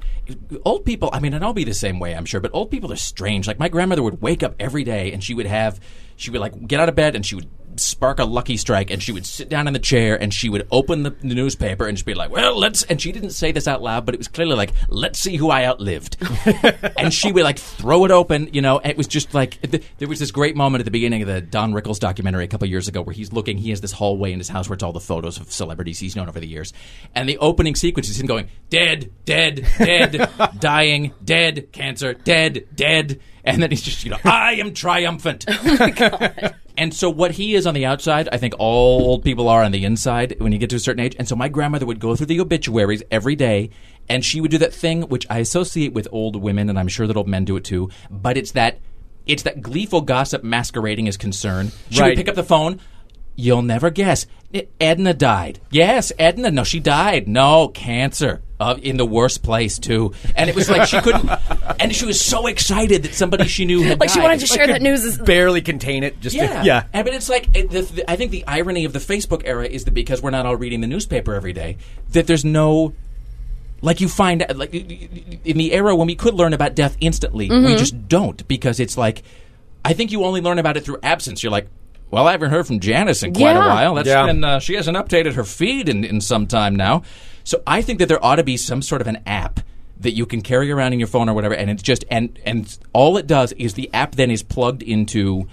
[0.65, 1.09] old people.
[1.13, 2.41] I mean, and I'll be the same way, I'm sure.
[2.41, 3.47] But old people are strange.
[3.47, 5.79] Like my grandmother would wake up every day, and she would have,
[6.15, 9.01] she would like get out of bed, and she would spark a lucky strike, and
[9.01, 11.97] she would sit down in the chair, and she would open the, the newspaper, and
[11.97, 14.27] she'd be like, "Well, let's." And she didn't say this out loud, but it was
[14.27, 16.17] clearly like, "Let's see who I outlived."
[16.97, 18.79] and she would like throw it open, you know.
[18.79, 21.41] It was just like th- there was this great moment at the beginning of the
[21.41, 23.57] Don Rickles documentary a couple years ago where he's looking.
[23.57, 26.15] He has this hallway in his house where it's all the photos of celebrities he's
[26.15, 26.73] known over the years,
[27.15, 33.19] and the opening sequence is him going dead, dead, dead, dying, dead, cancer, dead, dead,
[33.43, 35.45] and then he's just you know I am triumphant.
[35.47, 39.63] Oh And so what he is on the outside, I think all old people are
[39.63, 41.15] on the inside when you get to a certain age.
[41.19, 43.69] And so my grandmother would go through the obituaries every day
[44.09, 47.05] and she would do that thing which I associate with old women and I'm sure
[47.05, 48.79] that old men do it too, but it's that
[49.25, 51.71] it's that gleeful gossip masquerading as concern.
[51.89, 52.09] She Right.
[52.09, 52.81] would pick up the phone.
[53.35, 54.27] You'll never guess.
[54.79, 55.59] Edna died.
[55.71, 56.51] Yes, Edna.
[56.51, 57.27] No, she died.
[57.27, 58.41] No, cancer.
[58.59, 60.13] Uh, in the worst place too.
[60.35, 61.27] And it was like she couldn't.
[61.81, 64.67] and she was so excited that somebody she knew had Like she wanted to share
[64.67, 65.03] that news.
[65.03, 66.19] Is, Barely contain it.
[66.21, 66.83] Just to- Yeah, yeah.
[66.93, 69.65] And, but it's like it, the, the, I think the irony of the Facebook era
[69.65, 71.77] is that because we're not all reading the newspaper every day,
[72.11, 72.93] that there's no.
[73.81, 77.65] Like you find, like in the era when we could learn about death instantly, Mm-hmm.
[77.65, 79.23] we just don't because it's like,
[79.83, 81.43] I think you only learn about it through absence.
[81.43, 81.67] You're like,
[82.13, 83.95] well, I haven't heard from Janice in quite a while.
[83.95, 84.25] That's Yeah.
[84.27, 87.03] been uh, she hasn't updated her feed in, in some time now.
[87.43, 89.59] So I think that there ought to be some sort of an app
[89.99, 92.77] that you can carry around in your phone or whatever, and it's just and and
[92.93, 95.47] all it does is the app then is plugged into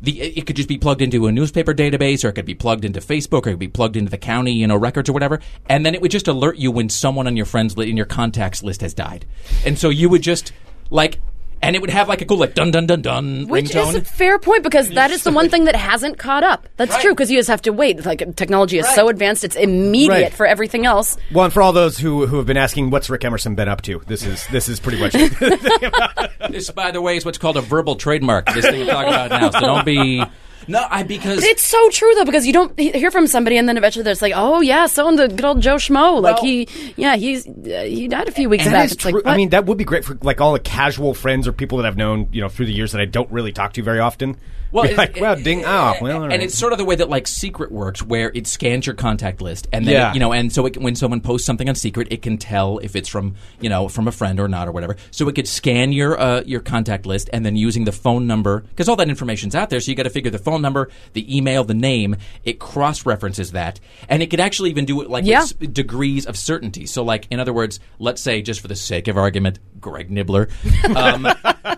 [0.00, 2.84] the it could just be plugged into a newspaper database or it could be plugged
[2.84, 5.40] into Facebook or it could be plugged into the county you know records or whatever
[5.68, 8.06] and then it would just alert you when someone on your friends li- in your
[8.06, 9.26] contacts list has died
[9.66, 10.52] and so you would just
[10.90, 11.18] like
[11.62, 13.94] and it would have like a cool like dun dun dun dun which ringtone is
[13.96, 16.68] a fair point because that is the one thing that hasn't caught up.
[16.76, 17.02] That's Right.
[17.02, 18.04] true because you just have to wait.
[18.06, 18.94] Like technology is Right.
[18.94, 20.32] so advanced, it's immediate Right.
[20.32, 21.16] for everything else.
[21.32, 23.82] Well, and for all those who who have been asking, what's Rick Emerson been up
[23.82, 24.00] to?
[24.06, 25.12] This is this is pretty much.
[26.50, 29.30] this by the way is what's called a verbal trademark this thing I'm talking about
[29.30, 30.22] now so don't be
[30.68, 33.76] no I because It's so true though because you don't hear from somebody and then
[33.76, 36.68] eventually there's like, oh yeah, so and the good old Joe Schmo, like Well- he,
[36.96, 38.86] yeah, he's uh, he died a few weeks That back.
[38.86, 39.12] is It's true.
[39.12, 41.78] like, I mean, that would be great for like all the casual friends or people
[41.78, 43.98] that I've known, you know, through the years that I don't really talk to very
[44.00, 44.36] often.
[44.70, 46.42] Well, Be it- like, well, it- ding, oh, well, all and right.
[46.42, 49.66] it's sort of the way that like Secret works, where it scans your contact list,
[49.72, 50.10] and then Yeah.
[50.10, 52.76] it, you know, and so it, when someone posts something on Secret, it can tell
[52.78, 54.96] if it's from you know from a friend or not or whatever.
[55.10, 58.60] So it could scan your uh, your contact list, and then using the phone number
[58.60, 61.36] because all that information's out there, so you got to figure the phone number, the
[61.36, 62.16] email, the name.
[62.44, 65.42] It cross references that, and it could actually even do it like Yeah.
[65.60, 66.86] with degrees of certainty.
[66.86, 70.48] So, like in other words, let's say just for the sake of argument, Greg Nibler,
[70.96, 71.26] um,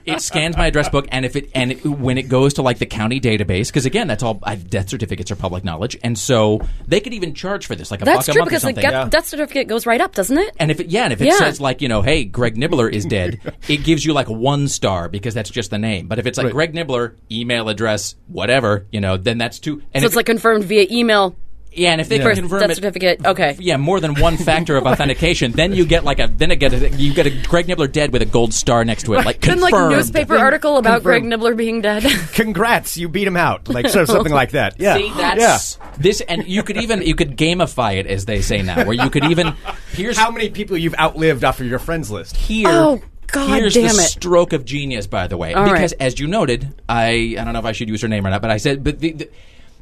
[0.05, 2.79] it scans my address book, and if it and it, when it goes to like
[2.79, 4.35] the county database, because again, that's all
[4.69, 8.05] death certificates are public knowledge, and so they could even charge for this, like a
[8.05, 8.83] that's buck a month or because the something.
[8.83, 9.09] get- Yeah.
[9.09, 10.55] death certificate goes right up, doesn't it?
[10.59, 11.39] And if it, yeah, and if it Yeah.
[11.39, 15.09] says like you know, hey, Greg Nibler is dead, it gives you like one star
[15.09, 16.07] because that's just the name.
[16.09, 16.53] But if it's like Right.
[16.55, 19.83] Greg Nibler, email address, whatever, you know, then that's two.
[19.95, 21.37] And so it's like confirmed via email.
[21.73, 23.25] yeah, and if they for can confirm death it, certificate.
[23.25, 23.57] Okay.
[23.61, 26.73] yeah, more than one factor of authentication, then you get like a then it get
[26.73, 29.41] a, you get a Greg Nibler dead with a gold star next to it, like
[29.41, 29.95] Then like confirmed.
[29.97, 31.43] newspaper article about Greg confirmed.
[31.43, 32.03] Nibler being dead.
[32.35, 34.81] Congrats, you beat him out, like so, something like that.
[34.81, 38.63] Yeah, See, that's this, and you could even you could gamify it as they say
[38.63, 39.55] now, where you could even
[39.93, 40.17] here's.
[40.19, 42.35] How many people you've outlived off of your friends list?
[42.37, 42.69] here.
[42.69, 43.01] Oh,
[43.33, 44.09] God here's damn the it.
[44.09, 46.01] stroke of genius, by the way, All because right.
[46.03, 48.43] as you noted, I I don't know if I should use her name or not,
[48.43, 49.13] but I said, but the.
[49.13, 49.31] the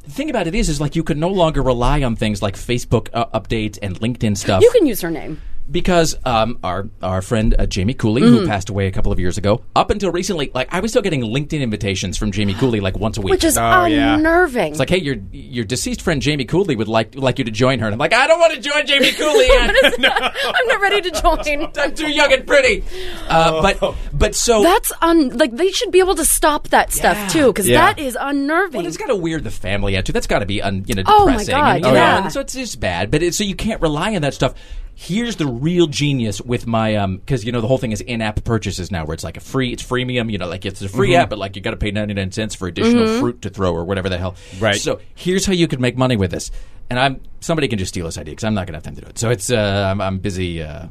[0.05, 2.55] the thing about it is, is like you could no longer rely on things like
[2.57, 4.63] Facebook uh, updates and LinkedIn stuff.
[4.63, 5.39] you can use her name.
[5.71, 8.29] Because um, our our friend uh, Jamie Cooley, Mm.
[8.29, 11.03] who passed away a couple of years ago, up until recently, like I was still
[11.03, 13.31] getting LinkedIn invitations from Jamie Cooley like once a week.
[13.33, 14.15] Which is Oh, yeah.
[14.17, 14.71] unnerving.
[14.71, 17.79] it's like, hey, your your deceased friend Jamie Cooley would like like you to join
[17.81, 19.47] her, and I'm like, I don't want to join Jamie Cooley.
[19.49, 19.75] yet.
[20.45, 21.71] I'm not ready to join.
[21.79, 22.85] I'm too young and pretty.
[23.29, 27.17] Uh, but but so That's un like they should be able to stop that stuff
[27.17, 27.29] Yeah.
[27.29, 27.87] too because Yeah.
[27.93, 28.79] that is unnerving.
[28.79, 30.13] Well, it's got to weird the family out too.
[30.13, 31.55] That's got to be un, you know depressing.
[31.55, 31.63] Oh, my.
[31.63, 32.23] God, and, you Oh, know, yeah.
[32.25, 33.11] and so it's just bad.
[33.11, 34.55] But it, so you can't rely on that stuff.
[35.01, 38.43] Here's the real genius with my um because you know the whole thing is in-app
[38.43, 41.11] purchases now where it's like a free it's freemium you know like it's a free
[41.11, 41.21] Mm-hmm.
[41.21, 43.85] app but like you got to pay 99 cents for additional fruit to throw or
[43.85, 44.75] whatever the hell Right.
[44.81, 46.51] so here's how you could make money with this
[46.91, 49.01] and I'm somebody can just steal this idea because I'm not gonna have time to
[49.03, 50.89] do it so it's uh I'm, I'm busy uh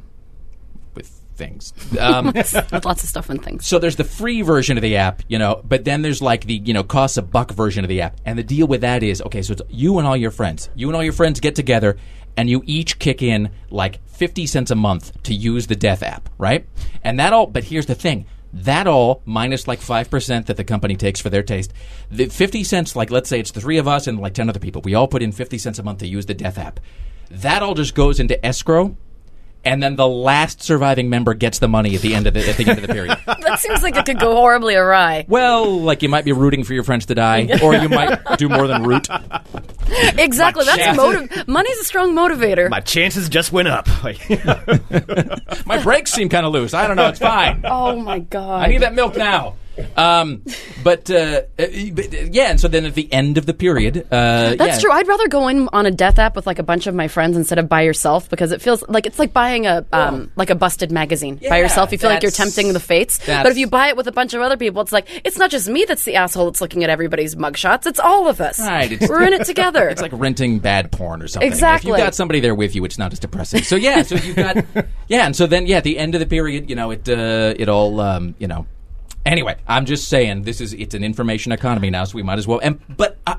[0.95, 3.67] with things um with lots of stuff and things.
[3.67, 6.53] so there's the free version of the app, you know, but then there's like the,
[6.63, 8.15] you know, costs a buck version of the app.
[8.25, 10.69] And the deal with that is, okay, so it's you and all your friends.
[10.75, 11.97] You and all your friends get together
[12.37, 16.29] and you each kick in like 50 cents a month to use the death app,
[16.37, 16.65] right?
[17.03, 18.25] And that all, but here's the thing.
[18.53, 21.73] That all minus like 5% that the company takes for their taste.
[22.09, 24.59] The 50 cents, like let's say it's the three of us and like 10 other
[24.59, 24.81] people.
[24.81, 26.79] We all put in 50 cents a month to use the death app.
[27.29, 28.95] That all just goes into escrow.
[29.65, 32.55] And then the last surviving member gets the money at the end of the, at
[32.55, 33.17] the end of the period.
[33.47, 35.25] That seems like it could go horribly awry.
[35.27, 38.49] Well, like you might be rooting for your friends to die, or you might do
[38.49, 39.07] more than root.
[40.17, 40.65] Exactly.
[40.65, 41.47] That's chance- motive.
[41.47, 42.69] Money's a strong motivator.
[42.69, 43.87] My chances just went up.
[45.65, 46.73] My brakes seem kind of loose.
[46.73, 47.07] I don't know.
[47.07, 47.61] It's fine.
[47.65, 48.63] oh my god.
[48.63, 49.55] I need that milk now.
[49.95, 50.43] Um,
[50.83, 53.97] but, uh, uh, but, uh, yeah, and so then at the end of the period,
[54.11, 54.91] uh, That's yeah, true.
[54.91, 57.37] I'd rather go in on a death app with like a bunch of my friends
[57.37, 60.55] instead of by yourself because it feels like it's like buying a um, like a
[60.55, 61.91] busted magazine by yourself.
[61.91, 63.19] You feel like you're tempting the fates.
[63.25, 65.49] But if you buy it with a bunch of other people, it's like it's not
[65.49, 67.85] just me that's the asshole that's looking at everybody's mugshots.
[67.85, 68.59] It's all of us.
[68.59, 69.89] Right, We're in it together.
[69.97, 71.47] It's like renting bad porn or something.
[71.49, 71.91] Exactly.
[71.91, 73.63] If you got somebody there with you, it's not as depressing.
[73.63, 74.57] So yeah, so you've got
[75.07, 77.53] yeah, and so then yeah, at the end of the period, you know, it uh,
[77.57, 78.67] it all um, you know.
[79.25, 82.47] Anyway, I'm just saying this is it's an information economy now, so we might as
[82.47, 82.59] well.
[82.63, 83.35] And but uh,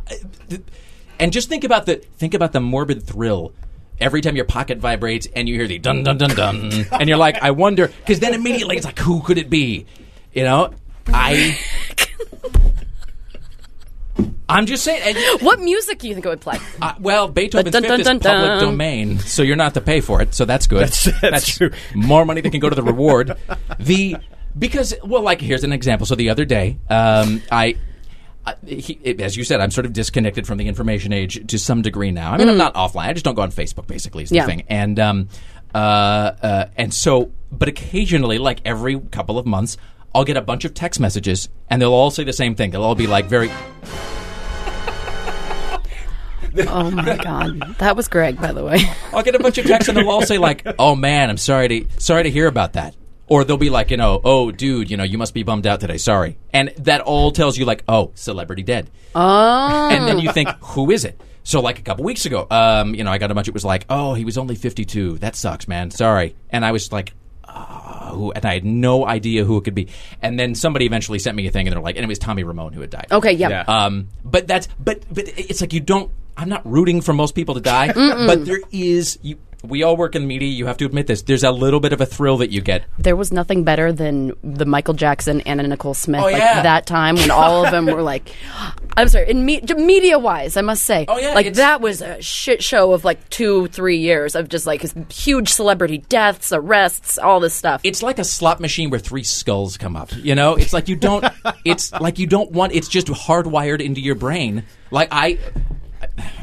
[1.19, 3.53] and just think about the think about the morbid thrill
[4.01, 7.19] every time your pocket vibrates and you hear the dun dun dun dun, and you're
[7.19, 9.87] like, I wonder, because then immediately it's like, who could it be?
[10.35, 10.73] You know,
[11.09, 11.59] I.
[14.51, 15.03] I'm just saying.
[15.05, 16.59] And, What music do you think it would play?
[16.81, 18.61] uh, well, Beethoven's Dun, Fifth dun, is public dun.
[18.61, 20.35] domain, so you're not to pay for it.
[20.35, 20.89] So that's good.
[20.89, 21.71] That's- that's true.
[21.95, 23.37] More money that can go to the reward.
[23.79, 24.17] the
[24.57, 26.07] because well, like here's an example.
[26.07, 27.77] So the other day, um, I.
[28.65, 31.83] He, it- as you said, I'm sort of disconnected from the information age to some
[31.83, 32.33] degree now.
[32.33, 33.09] I mean, I'm not offline.
[33.09, 33.87] I just don't go on Facebook.
[33.87, 34.47] Basically, is the Yeah.
[34.47, 34.63] thing.
[34.69, 35.29] And um,
[35.75, 39.77] uh, uh, and so, but occasionally, like every couple of months,
[40.15, 42.71] I'll get a bunch of text messages, and they'll all say the same thing.
[42.71, 43.51] They'll all be like very
[46.67, 48.81] Oh my god, that was Greg, by the way.
[49.13, 51.69] I'll get a bunch of texts and they'll all say like, "Oh man, I'm sorry
[51.69, 52.97] to sorry to hear about that,"
[53.29, 55.81] or they'll be like, you know, "Oh dude, you know, you must be bummed out
[55.81, 55.97] today.
[55.99, 60.49] Sorry," and that all tells you like, "Oh, celebrity dead," Oh, and then you think,
[60.61, 63.35] "Who is it?" So like a couple weeks ago, um, you know, I got a
[63.35, 63.49] bunch.
[63.49, 65.19] It was like, "Oh, he was only 52.
[65.19, 65.91] That sucks, man.
[65.91, 67.13] Sorry," and I was like.
[67.51, 69.89] "Ah, Who, and I had no idea who it could be.
[70.23, 72.43] And then somebody eventually sent me a thing, and they're like, and it was Tommy
[72.43, 73.07] Ramone who had died.
[73.13, 73.49] okay, yeah.
[73.49, 73.65] Yeah.
[73.67, 76.11] Um, but that's but but it's like you don't.
[76.37, 79.19] I'm not rooting for most people to die, but there is.
[79.23, 80.49] You, we all work in media.
[80.49, 81.23] You have to admit this.
[81.23, 82.85] There's a little bit of a thrill that you get.
[82.99, 86.63] There was nothing better than the Michael Jackson, and Anna Nicole Smith, Oh, like yeah.
[86.63, 88.33] that time when all of them were like,
[88.97, 92.21] I'm sorry, in me- media wise, I must say, Oh, yeah, like that was a
[92.23, 97.41] shit show of like two, three years of just like huge celebrity deaths, arrests, all
[97.41, 97.81] this stuff.
[97.85, 100.11] It's like a slot machine where three skulls come up.
[100.17, 101.25] You know, it's like you don't.
[101.65, 102.73] It's like you don't want.
[102.73, 104.65] It's just hardwired into your brain.
[104.91, 105.39] Like I.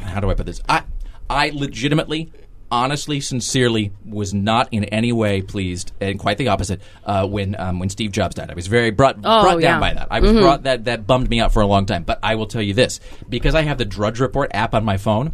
[0.02, 0.60] How do I put this?
[0.68, 0.82] I
[1.28, 2.30] I legitimately.
[2.68, 6.80] Honestly, sincerely, was not in any way pleased, and quite the opposite.
[7.04, 9.72] Uh, when um, when Steve Jobs died, I was very brought Oh, brought yeah.
[9.72, 10.08] down by that.
[10.10, 12.02] I was brought that that bummed me out for a long time.
[12.02, 12.98] But I will tell you this:
[13.28, 15.32] because I have the Drudge Report app on my phone,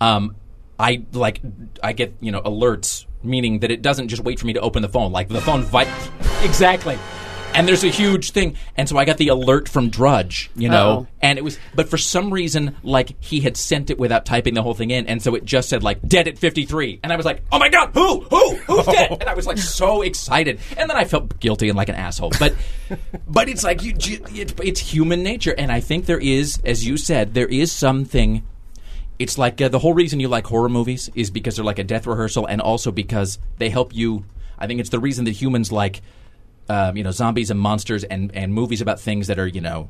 [0.00, 0.36] um,
[0.78, 1.40] I like
[1.82, 4.80] I get you know alerts, meaning that it doesn't just wait for me to open
[4.82, 5.12] the phone.
[5.12, 5.90] Like the phone, vi-
[6.42, 6.98] exactly.
[7.56, 10.90] And there's a huge thing, and so I got the alert from Drudge, you know,
[10.90, 11.06] Uh-oh.
[11.22, 14.62] and it was, but for some reason, like he had sent it without typing the
[14.62, 17.26] whole thing in, and so it just said like dead at 53, and I was
[17.26, 19.16] like, oh my god, who, who, who's dead?
[19.20, 22.32] And I was like so excited, and then I felt guilty and like an asshole,
[22.38, 22.54] but,
[23.26, 27.34] but it's like you, it's human nature, and I think there is, as you said,
[27.34, 28.42] there is something
[29.18, 31.84] it's like uh, the whole reason you like horror movies is because they're like a
[31.84, 34.24] death rehearsal, and also because they help you.
[34.58, 36.02] I think it's the reason that humans like,
[36.68, 39.88] um, you know, zombies and monsters and and movies about things that are you know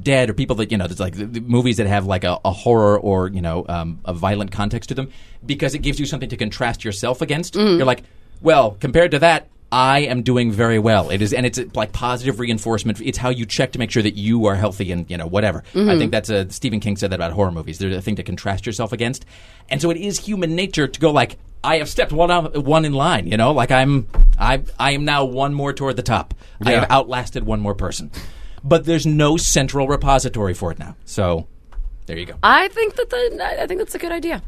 [0.00, 2.38] dead or people that you know there's like the, the movies that have like a,
[2.44, 5.10] a horror or you know um, a violent context to them
[5.44, 7.54] because it gives you something to contrast yourself against.
[7.76, 8.02] You're like,
[8.40, 9.48] well, compared to that.
[9.74, 11.10] I am doing very well.
[11.10, 13.00] It is, and it's like positive reinforcement.
[13.00, 15.64] It's how you check to make sure that you are healthy and you know whatever.
[15.74, 15.98] I mm-hmm.
[15.98, 17.78] think that's a Stephen King said that about horror movies.
[17.78, 19.24] They're a thing to contrast yourself against,
[19.68, 22.30] and so it is human nature to go like, I have stepped one
[22.62, 23.26] one in line.
[23.26, 24.06] You know, like I'm,
[24.38, 26.34] I, I am now one more toward the top.
[26.64, 28.12] I have outlasted one more person,
[28.62, 30.94] but there's no central repository for it now.
[31.04, 31.48] So
[32.06, 32.34] there you go.
[32.44, 34.40] I think that the I think that's a good idea.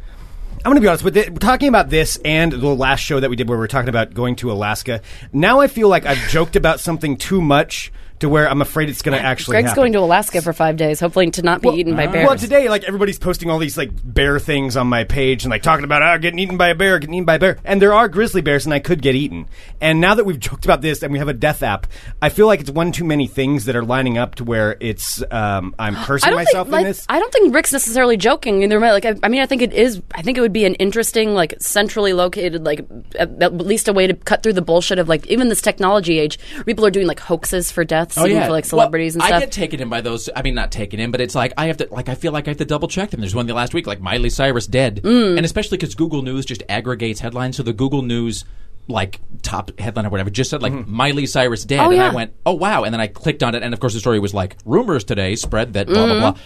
[0.64, 1.38] I'm going to be honest with it.
[1.38, 4.14] Talking about this and the last show that we did where we were talking about
[4.14, 5.00] going to Alaska,
[5.32, 9.02] now I feel like I've joked about something too much to where I'm afraid it's
[9.02, 9.82] going to actually Greg's happen.
[9.82, 12.26] going to Alaska for five days, hopefully to not be eaten by bears.
[12.26, 15.62] Well, today, like everybody's posting all these like bear things on my page and like
[15.62, 17.92] talking about ah, getting eaten by a bear, getting eaten by a bear, and there
[17.92, 19.46] are grizzly bears, and I could get eaten.
[19.80, 21.86] And now that we've joked about this and we have a death app,
[22.22, 25.22] I feel like it's one too many things that are lining up to where it's
[25.30, 27.06] um, I'm cursing myself think like, in this.
[27.08, 28.62] I don't think Rick's necessarily joking.
[28.62, 30.02] And there like I, I mean I think it is.
[30.14, 32.86] I think it would be an interesting like centrally located like
[33.18, 36.18] at, at least a way to cut through the bullshit of like even this technology
[36.18, 36.38] age.
[36.64, 39.38] People are doing like hoaxes for deaths, even for like Oh, Well, celebrities and I
[39.40, 40.28] get taken in by those.
[40.34, 41.88] I mean, not taken in, but it's like I have to.
[41.90, 43.20] Like I feel like I have to double check them.
[43.20, 45.36] There's one the last week, like Miley Cyrus dead, Mm.
[45.36, 47.56] and especially because Google News just aggregates headlines.
[47.56, 48.44] So the Google News
[48.88, 52.10] like top headline or whatever just said like Miley Cyrus dead, Oh, and yeah.
[52.10, 54.20] I went, oh wow, and then I clicked on it, and of course the story
[54.20, 56.20] was like rumors today spread that blah Mm-hmm.
[56.20, 56.40] blah blah.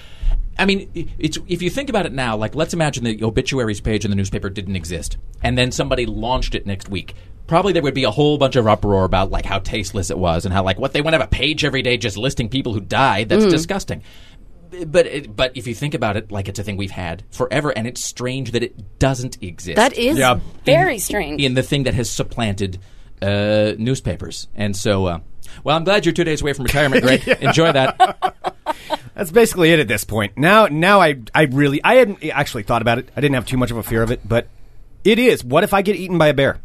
[0.61, 4.05] I mean, it's if you think about it now, like let's imagine the obituaries page
[4.05, 7.15] in the newspaper didn't exist, and then somebody launched it next week.
[7.47, 10.45] Probably there would be a whole bunch of uproar about like how tasteless it was
[10.45, 12.73] and how like what they want to have a page every day just listing people
[12.75, 13.29] who died.
[13.29, 13.51] That's Mm.
[13.51, 14.03] disgusting.
[14.87, 17.71] But it, but if you think about it, like it's a thing we've had forever,
[17.71, 19.77] and it's strange that it doesn't exist.
[19.77, 20.39] that is Yeah.
[20.65, 21.43] very strange.
[21.43, 22.79] in the thing that has supplanted
[23.21, 24.47] uh, newspapers.
[24.55, 25.19] And so, uh,
[25.65, 27.27] well, I'm glad you're two days away from retirement, Greg.
[27.41, 28.55] Enjoy that.
[29.21, 30.39] That's basically it at this point.
[30.39, 33.11] Now, now I, I really, I hadn't actually thought about it.
[33.15, 34.49] I didn't have too much of a fear of it, but
[35.05, 35.45] it is.
[35.45, 36.63] What if I get eaten by a bear?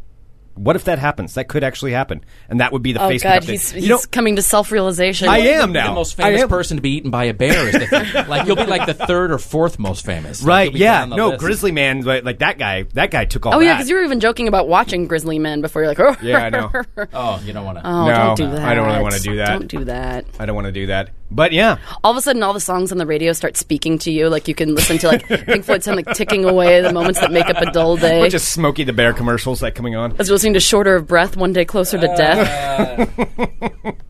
[0.54, 1.34] What if that happens?
[1.34, 3.24] That could actually happen, and that would be the Oh face.
[3.24, 3.50] God, update.
[3.50, 5.28] he's, you he's know, coming to self-realization.
[5.28, 5.90] I am now.
[5.90, 8.28] The most famous person to be eaten by a bear is the thing.
[8.30, 10.42] like you'll be like the third or fourth most famous.
[10.42, 10.72] Right?
[10.72, 11.04] you'll Yeah.
[11.04, 11.42] No, list.
[11.42, 12.84] Grizzly Man, like, like that guy.
[12.94, 13.56] That guy took all.
[13.56, 15.82] Oh yeah, because you were even joking about watching Grizzly Men before.
[15.82, 16.72] You're like, oh Yeah, I know.
[17.12, 17.86] Oh, you don't want to.
[17.86, 18.60] Oh, No, don't do that.
[18.62, 19.50] I don't really wanna do that.
[19.50, 20.26] Don't do that.
[20.40, 21.78] I don't want to do that, but yeah.
[22.04, 24.30] All of a sudden, all the songs on the radio start speaking to you.
[24.30, 27.32] Like you can listen to like Pink Floyd sound like ticking away the moments that
[27.32, 28.22] make up a dull day.
[28.22, 30.16] Bunch of Smokey the Bear commercials like coming on.
[30.20, 33.16] As you're listening to Shorter of Breath, One Day Closer to Death.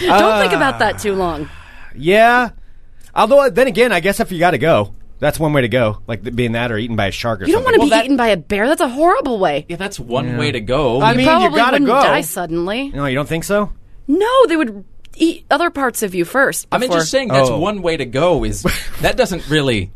[0.00, 0.56] Don't think ah.
[0.56, 1.48] about that too long.
[1.94, 2.50] Yeah.
[3.14, 6.00] Although then again, I guess if you got to go, that's one way to go.
[6.06, 7.90] Like being that or eaten by a shark or You don't want to Well, be
[7.90, 8.68] that- eaten by a bear.
[8.68, 9.66] That's a horrible way.
[9.68, 11.00] Yeah, that's one way to go.
[11.00, 12.00] I You mean, you gotta wouldn't go.
[12.02, 12.90] die suddenly.
[12.90, 13.72] No, you don't think so?
[14.06, 14.84] No, they would
[15.16, 16.66] eat other parts of you first.
[16.72, 17.58] I mean, just saying that's Oh.
[17.58, 18.62] one way to go is
[19.00, 19.92] that doesn't really.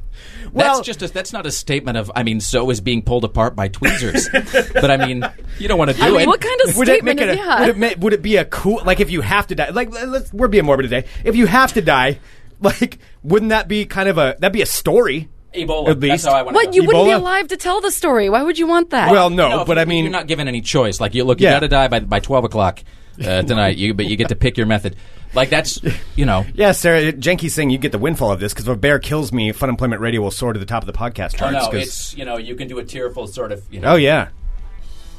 [0.53, 3.25] Well- that's just a, that's not a statement of I mean so is being pulled
[3.25, 5.25] apart by tweezers, but I mean
[5.59, 6.27] you don't want to do I mean, it.
[6.29, 7.31] what kind of Would it statement make it?
[7.33, 7.61] is A, yeah?
[7.61, 9.71] would it ma- would it be a cool like if you have to die?
[9.71, 11.09] Like let's we're being morbid today.
[11.25, 12.21] If you have to die,
[12.61, 15.29] like wouldn't that be kind of a that'd be a story?
[15.55, 15.89] Ebola.
[15.91, 16.27] At That's least.
[16.27, 16.55] how I want.
[16.57, 18.29] what you wouldn't be alive to tell the story?
[18.29, 19.11] Why would you want that?
[19.13, 21.01] Well, no, No, but if I mean, you're not given any choice.
[21.01, 21.55] Like you look, you Yeah.
[21.55, 22.83] got to die by by twelve o'clock
[23.25, 23.77] uh, tonight.
[23.77, 24.97] You but you get to pick your method.
[25.35, 25.81] Like that's
[26.17, 26.47] you know.
[26.55, 29.33] yeah, Sarah Jenke's saying you get the windfall of this because if a bear kills
[29.33, 31.53] me, Fun Employment Radio will soar to the top of the podcast Oh charts.
[31.55, 33.63] no, 'cause- it's you know you can do a tearful sort of.
[33.71, 34.29] You know, oh yeah,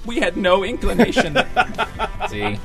[0.05, 1.37] we had no inclination.
[2.29, 2.57] See.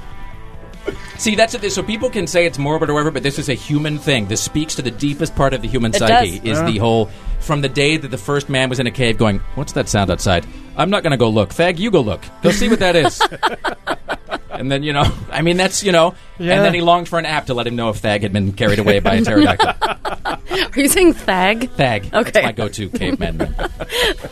[1.18, 1.70] See, that's it.
[1.72, 4.26] So people can say it's morbid or whatever, but this is a human thing.
[4.28, 6.38] This speaks to the deepest part of the human It psyche.
[6.38, 6.58] does.
[6.58, 9.40] Is the whole from the day that the first man was in a cave going,
[9.56, 10.46] "What's that sound outside?"
[10.78, 11.50] I'm not going to go look.
[11.52, 12.22] Thag, you go look.
[12.42, 13.20] Go see what that is.
[14.60, 16.54] and then you know, I mean, that's you know, Yeah.
[16.56, 18.52] and then he longed for an app to let him know if Thag had been
[18.52, 19.74] carried away by a pterodactyl.
[20.30, 21.70] Are you saying thag?
[21.72, 22.10] Thag.
[22.10, 22.42] That's Okay.
[22.42, 23.38] my go-to caveman.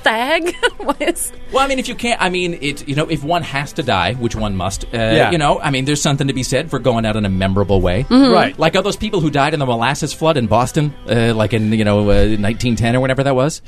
[0.02, 0.54] Thag?
[0.78, 1.32] what is?
[1.52, 2.86] Well, I mean, if you can't, I mean, it.
[2.88, 5.30] You know, if one has to die, which one must, uh, Yeah.
[5.30, 7.80] you know, I mean, there's something to be said for going out in a memorable
[7.80, 8.32] way, Mm-hmm.
[8.32, 8.58] right.
[8.58, 11.72] Like all those people who died in the molasses flood in Boston, uh, like in
[11.72, 13.62] you know uh, 1910 or whatever that was.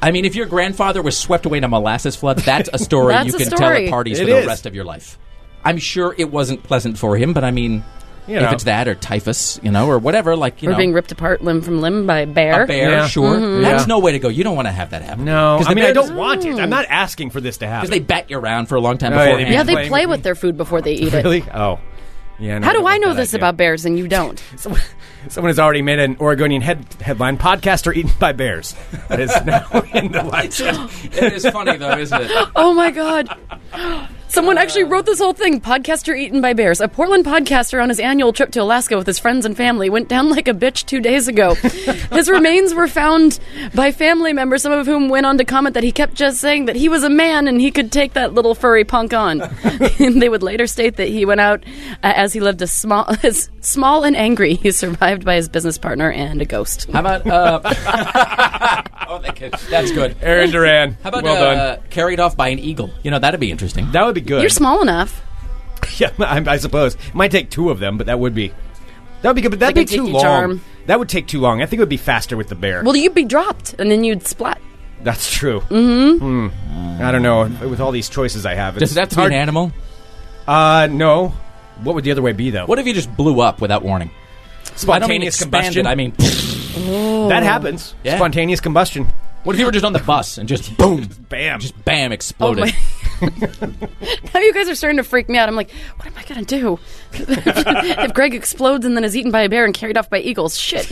[0.00, 3.14] I mean, if your grandfather was swept away in a molasses flood, that's a story
[3.14, 4.46] That's you a can tell at parties It for the is.
[4.46, 5.18] rest of your life.
[5.68, 7.84] I'm sure it wasn't pleasant for him, but I mean,
[8.26, 10.92] You if it's that or typhus, you know, or whatever, like you We're know, being
[10.92, 12.64] ripped apart limb from limb by a bear.
[12.64, 13.06] a bear, Yeah.
[13.06, 13.62] sure, Mm-hmm.
[13.62, 14.28] that's no way to go.
[14.28, 15.24] You don't want to have that happen.
[15.24, 16.58] No, 'Cause I mean I don't does- want it.
[16.58, 17.88] I'm not asking for this to happen.
[17.88, 19.52] because they bat you around for a long time Oh, yeah, they.
[19.52, 21.24] Yeah, they play with with their food before they eat it.
[21.24, 21.42] really?
[21.54, 21.78] Oh,
[22.38, 22.58] yeah.
[22.58, 23.40] no, How do I know this idea.
[23.40, 24.42] about bears and you don't?
[24.56, 24.80] Someone,
[25.28, 28.74] someone has already made an Oregonian head, headline: "Podcaster eaten by bears."
[29.08, 30.60] That is now in the lights.
[30.60, 32.30] it is funny though, isn't it?
[32.56, 33.28] Oh my god.
[34.28, 35.60] Someone actually wrote this whole thing.
[35.60, 36.80] Podcaster eaten by bears.
[36.80, 40.08] A Portland podcaster on his annual trip to Alaska with his friends and family went
[40.08, 41.54] down like a bitch two days ago.
[42.12, 43.40] his remains were found
[43.74, 46.66] by family members, some of whom went on to comment that he kept just saying
[46.66, 49.40] that he was a man and he could take that little furry punk on.
[49.98, 51.64] and they would later state that he went out
[52.02, 54.54] uh, as he lived a small, as small and angry.
[54.54, 56.90] He survived by his business partner and a ghost.
[56.90, 57.60] How about uh,
[59.08, 60.16] oh, that could- that's good.
[60.20, 60.96] Aaron Duran.
[61.02, 61.84] How about well uh, done?
[61.90, 62.90] carried off by an eagle?
[63.02, 63.90] You know that'd be interesting.
[63.92, 64.40] That would be good.
[64.42, 65.22] You're small enough.
[65.98, 68.48] Yeah, I, I suppose it might take two of them, but that would be
[69.22, 69.50] that would be good.
[69.50, 70.22] But that'd Like a be too tiki long.
[70.22, 70.60] charm.
[70.86, 71.62] That would take too long.
[71.62, 72.82] I think it would be faster with the bear.
[72.84, 74.60] Well, you'd be dropped and then you'd splat.
[75.02, 75.60] That's true.
[75.60, 77.02] Mm-hmm.
[77.02, 77.44] I don't know.
[77.68, 79.32] With all these choices I have, Does it's it have to be hard.
[79.32, 79.72] an animal?
[80.46, 81.28] Uh, no.
[81.82, 82.66] What would the other way be though?
[82.66, 84.10] What if you just blew up without warning?
[84.10, 85.84] I don't mean spontaneous expanded.
[85.84, 85.86] combustion?
[85.86, 86.12] I mean,
[87.28, 87.94] that happens.
[88.04, 88.16] Yeah.
[88.16, 89.06] Spontaneous combustion.
[89.44, 91.60] what if you were just on the bus and just boom, Bam.
[91.60, 92.74] just bam, exploded?
[93.20, 93.28] My-
[94.34, 95.48] Now you guys are starting to freak me out.
[95.48, 96.78] I'm like, what am I gonna do
[97.12, 100.58] if Greg explodes and then is eaten by a bear and carried off by eagles?
[100.58, 100.84] Shit.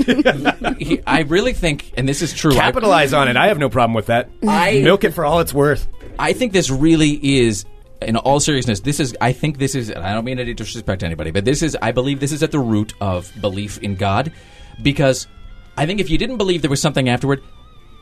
[0.78, 2.52] He- I really think, and this is true.
[2.52, 3.36] I- Capitalize on it.
[3.36, 4.28] I have no problem with that.
[4.46, 5.86] I- Milk it for all it's worth.
[6.18, 7.64] I think this really is,
[8.00, 9.16] in all seriousness, this is.
[9.20, 11.76] I think this is, and I don't mean to disrespect to anybody, but this is.
[11.82, 14.32] I believe this is at the root of belief in God,
[14.82, 15.26] because
[15.76, 17.42] I think if you didn't believe there was something afterward.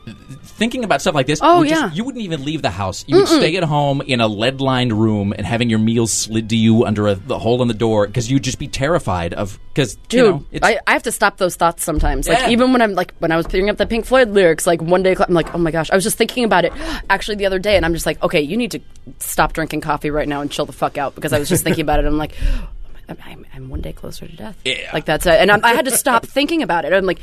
[0.05, 1.91] Thinking about stuff like this, Oh, would just- yeah.
[1.91, 3.03] you wouldn't even leave the house.
[3.07, 6.55] You would stay at home in a lead-lined room and having your meals slid to
[6.55, 9.95] you under a, the hole in the door because you'd just be terrified of because
[10.07, 12.29] Dude, you know, it's, I, I have to stop those thoughts sometimes.
[12.29, 12.49] Like Yeah.
[12.49, 15.03] even when I'm like when I was picking up the Pink Floyd lyrics, like one
[15.03, 16.71] day I'm like, oh my gosh, I was just thinking about it
[17.09, 18.79] actually the other day, and I'm just like, okay, you need to
[19.19, 21.81] stop drinking coffee right now and chill the fuck out because I was just thinking
[21.81, 22.05] about it.
[22.05, 22.33] I'm like.
[22.41, 22.67] Oh,
[23.07, 24.57] I'm, I'm, I'm one day closer to death.
[24.65, 24.89] Yeah.
[24.91, 25.33] Like that's it.
[25.35, 26.93] And I'm, I had to stop thinking about it.
[26.93, 27.19] I'm like,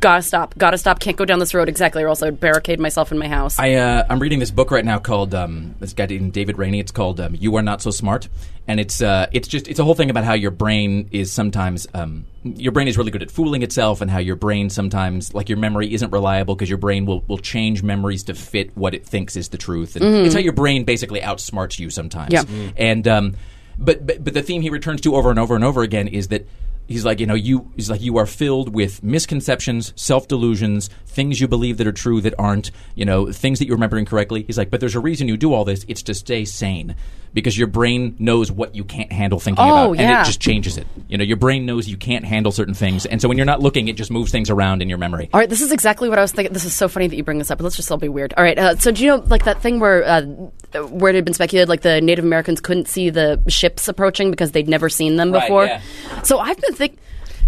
[0.00, 2.80] gotta stop, gotta stop, can't go down this road exactly, or else I would barricade
[2.80, 3.58] myself in my house.
[3.58, 6.80] I, uh, I'm reading this book right now called um, this guy named David McRaney.
[6.80, 8.28] It's called um, "You Are Not So Smart,"
[8.66, 11.86] and it's uh, it's just it's a whole thing about how your brain is sometimes
[11.94, 15.48] um, your brain is really good at fooling itself, and how your brain sometimes like
[15.48, 19.06] your memory isn't reliable because your brain will will change memories to fit what it
[19.06, 22.32] thinks is the truth, and it's how your brain basically outsmarts you sometimes.
[22.32, 22.42] Yeah.
[22.42, 22.72] Mm.
[22.76, 23.36] and um,
[23.78, 26.28] but, but but the theme he returns to over and over and over again is
[26.28, 26.46] that
[26.86, 31.40] he's like you know you he's like you are filled with misconceptions self delusions things
[31.40, 34.42] you believe that are true that aren't you know things that you remember incorrectly.
[34.42, 35.84] He's like but there's a reason you do all this.
[35.88, 36.94] It's to stay sane
[37.36, 40.22] because your brain knows what you can't handle thinking Oh, about and yeah.
[40.22, 43.22] it just changes it you know your brain knows you can't handle certain things and
[43.22, 45.48] so when you're not looking it just moves things around in your memory All right,
[45.48, 46.52] this is exactly what I was thinking.
[46.52, 47.60] This is so funny that you bring this up.
[47.60, 48.34] Let's just all be weird.
[48.36, 50.22] All right, uh, so do you know like that thing where uh,
[50.88, 54.50] where it had been speculated like the Native Americans couldn't see the ships approaching because
[54.52, 55.66] they'd never seen them Right, before?
[55.66, 55.80] yeah.
[56.22, 56.98] So I've been thinking.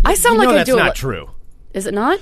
[0.05, 0.75] I sound you like know I that's do.
[0.75, 1.31] a not lot- true.
[1.75, 2.21] Is it not?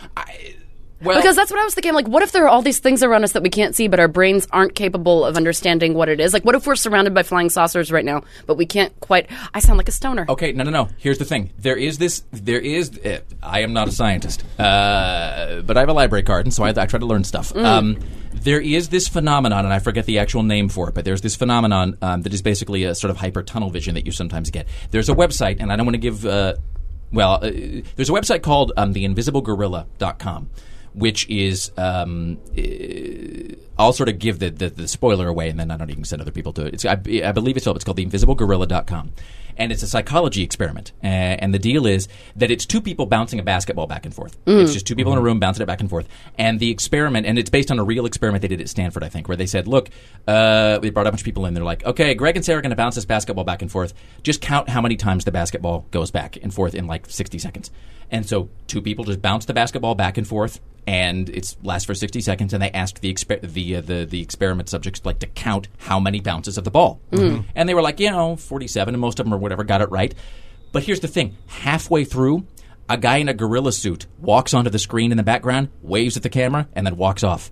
[1.03, 1.93] Well Because that's what I was thinking.
[1.93, 4.01] Like, what if there are all these things around us that we can't see, but
[4.01, 6.33] our brains aren't capable of understanding what it is?
[6.33, 9.31] Like, what if we're surrounded by flying saucers right now, but we can't quite?
[9.53, 10.25] I sound like a stoner.
[10.29, 10.89] Okay, no, no, no.
[10.97, 11.51] Here's the thing.
[11.59, 12.23] There is this.
[12.33, 12.99] There is.
[12.99, 16.65] Uh, I am not a scientist, uh, but I have a library card, and so
[16.65, 17.55] I, I try to learn stuff.
[17.55, 17.99] Um,
[18.33, 21.37] there is this phenomenon, and I forget the actual name for it, but there's this
[21.37, 24.67] phenomenon um, that is basically a sort of hyper tunnel vision that you sometimes get.
[24.91, 26.25] There's a website, and I don't want to give.
[26.25, 26.55] Uh,
[27.13, 27.51] well, uh,
[27.97, 30.51] there's a website called um, theinvisiblegorilla.com,
[30.97, 32.39] which is um,
[33.79, 36.23] I'll sort of give the, the, the spoiler away, and then I don't even send
[36.23, 36.75] other people to it.
[36.75, 39.13] It's, I, I believe it's, called, it's called theinvisiblegorilla.com.
[39.59, 40.93] And it's a psychology experiment.
[41.03, 44.37] Uh, and the deal is that it's two people bouncing a basketball back and forth.
[44.61, 46.09] It's just two people in a room bouncing it back and forth.
[46.37, 49.09] And the experiment, and it's based on a real experiment they did at Stanford, I
[49.09, 49.89] think, where they said, look,
[50.29, 51.55] uh, they brought a bunch of people in.
[51.55, 53.95] They're like, okay, Greg and Sarah are going to bounce this basketball back and forth.
[54.23, 57.71] Just count how many times the basketball goes back and forth in like 60 seconds.
[58.11, 61.95] And so two people just bounce the basketball back and forth, and it lasts for
[61.95, 62.53] 60 seconds.
[62.53, 65.99] And they asked the exper- the, uh, the the experiment subjects like to count how
[66.01, 67.01] many bounces of the ball,
[67.55, 69.91] and they were like, you know, 47, and most of them or whatever got it
[69.91, 70.15] right.
[70.73, 72.47] But here's the thing: halfway through,
[72.89, 76.23] a guy in a gorilla suit walks onto the screen in the background, waves at
[76.23, 77.51] the camera, and then walks off.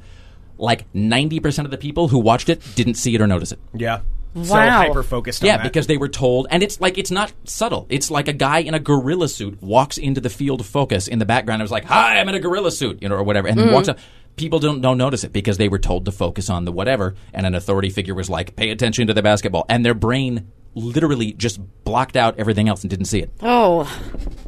[0.57, 3.59] Like 90% of the people who watched it didn't see it or notice it.
[3.73, 4.01] Yeah.
[4.43, 4.79] So Wow.
[4.79, 5.63] hyper focused on Yeah, that.
[5.63, 7.87] because they were told, and it's like it's not subtle.
[7.89, 11.19] It's like a guy in a gorilla suit walks into the field of focus in
[11.21, 11.61] the background.
[11.61, 13.73] and was like, "Hi, I'm in a gorilla suit," you know, or whatever, and then
[13.73, 13.99] walks up.
[14.37, 17.47] People don't don't notice it because they were told to focus on the whatever, and
[17.47, 21.61] an authority figure was like, "Pay attention to the basketball," and their brain literally just
[21.85, 23.31] blocked out everything else and didn't see it.
[23.43, 23.89] Oh,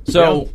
[0.09, 0.49] So.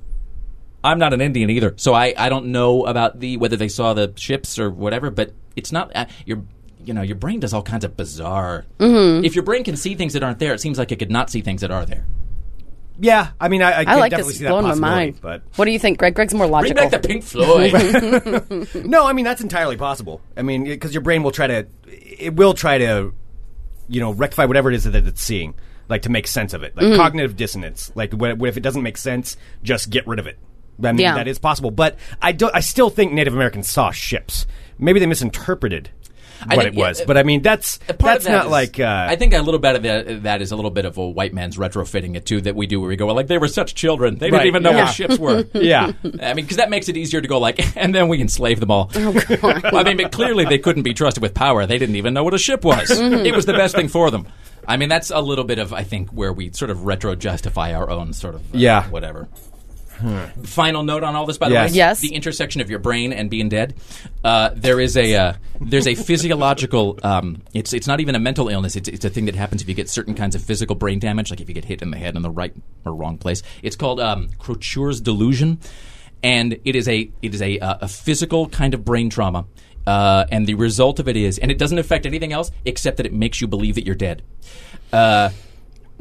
[0.84, 3.94] I'm not an Indian either, so I, I don't know about the whether they saw
[3.94, 5.12] the ships or whatever.
[5.12, 6.42] But it's not uh, your
[6.86, 8.66] you know your brain does all kinds of bizarre.
[8.80, 9.26] Mm-hmm.
[9.26, 11.30] If your brain can see things that aren't there, it seems like it could not
[11.30, 12.06] see things that are there.
[13.00, 14.38] yeah, I mean, I, I, I can like definitely this.
[14.40, 15.20] see that Blowing my mind.
[15.22, 16.14] but What do you think, Greg?
[16.14, 16.90] Greg's more Bring logical.
[16.90, 18.86] back the Pink Floyd.
[18.86, 20.22] No, I mean that's entirely possible.
[20.38, 23.14] I mean, because your brain will try to, it will try to,
[23.88, 25.56] you know, rectify whatever it is that it's seeing,
[25.90, 26.90] like to make sense of it, Mm-hmm.
[26.92, 27.92] like cognitive dissonance.
[27.96, 30.38] Like what, what if it doesn't make sense, just get rid of it.
[30.84, 31.16] I mean, Yeah.
[31.16, 31.72] that is possible.
[31.72, 32.54] But I don't.
[32.56, 34.46] I still think Native Americans saw ships.
[34.80, 35.90] Maybe they misinterpreted
[36.48, 37.00] I what think- it was.
[37.00, 38.80] yeah, but I mean, that's that's that not is- like.
[38.80, 41.08] Uh, I think a little bit of that, that is a little bit of a
[41.10, 43.48] white man's retrofitting it too that we do where we go well, like they were
[43.48, 44.86] such children they Right, didn't even know yeah.
[44.86, 45.46] what ships were.
[45.54, 45.92] yeah.
[46.22, 48.72] I mean, because that makes it easier to go like, and then we enslave them
[48.72, 48.90] all.
[48.96, 49.16] Well,
[49.78, 51.66] I mean, but clearly they couldn't be trusted with power.
[51.66, 52.90] They didn't even know what a ship was.
[52.92, 54.28] It was the best thing for them.
[54.68, 57.74] I mean, that's a little bit of I think where we sort of retro justify
[57.74, 58.88] our own sort of uh, Yeah.
[58.90, 59.28] whatever.
[60.44, 61.72] Final note on all this, by the Yes.
[61.72, 62.00] way, Yes.
[62.00, 63.76] the intersection of your brain and being dead.
[64.24, 67.00] Uh, there is a uh, there's a physiological.
[67.04, 68.76] Um, it's it's not even a mental illness.
[68.76, 71.30] It's it's a thing that happens if you get certain kinds of physical brain damage,
[71.30, 72.54] like if you get hit in the head in the right
[72.86, 73.42] or wrong place.
[73.64, 75.60] It's called um, Cotard's delusion,
[76.24, 79.46] and it is a it is a uh, a physical kind of brain trauma.
[79.88, 83.06] Uh, and the result of it is, and it doesn't affect anything else except that
[83.08, 84.22] it makes you believe that you're dead.
[84.94, 85.30] Uh,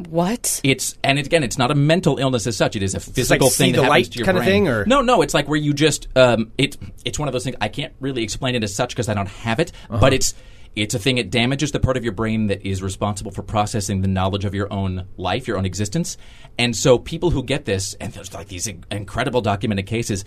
[0.08, 0.60] what?
[0.64, 2.76] it's and it, again, it's not a mental illness as such.
[2.76, 4.50] It is a physical like thing that happens light to your kinda brain.
[4.50, 7.44] thing, or- no, no, it's like where you just um, it it's one of those
[7.44, 7.56] things.
[7.60, 10.00] I can't really explain it as such because I don't have it, Uh-huh.
[10.00, 10.34] but it's
[10.76, 11.18] it's a thing.
[11.18, 14.54] It damages the part of your brain that is responsible for processing the knowledge of
[14.54, 16.16] your own life, your own existence,
[16.58, 20.24] and so people who get this, and there's like these incredible documented cases,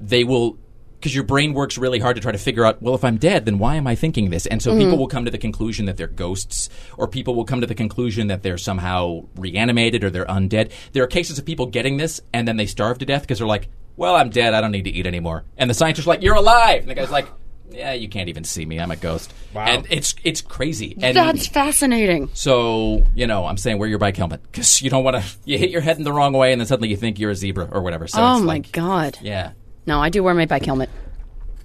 [0.00, 0.56] they will.
[1.02, 3.44] Because your brain works really hard to try to figure out, well, if I'm dead,
[3.44, 4.46] then why am I thinking this?
[4.46, 4.78] And so mm-hmm.
[4.78, 7.74] people will come to the conclusion that they're ghosts, or people will come to the
[7.74, 10.70] conclusion that they're somehow reanimated or they're undead.
[10.92, 13.48] There are cases of people getting this and then they starve to death because they're
[13.48, 14.54] like, well, I'm dead.
[14.54, 15.44] I don't need to eat anymore.
[15.58, 16.82] And the scientists are like, you're alive.
[16.82, 17.26] And the guy's like,
[17.74, 18.78] yeah, you can't even see me.
[18.78, 19.32] I'm a ghost.
[19.54, 19.64] Wow.
[19.64, 20.96] And it's it's crazy.
[21.00, 22.30] And That's fascinating.
[22.34, 25.22] so you know, I'm saying wear your bike helmet because you don't want to.
[25.44, 27.34] You hit your head in the wrong way, and then suddenly you think you're a
[27.34, 28.06] zebra or whatever.
[28.06, 29.18] So oh it's my like, god.
[29.20, 29.52] Yeah,
[29.86, 30.90] No, I do wear my bike helmet.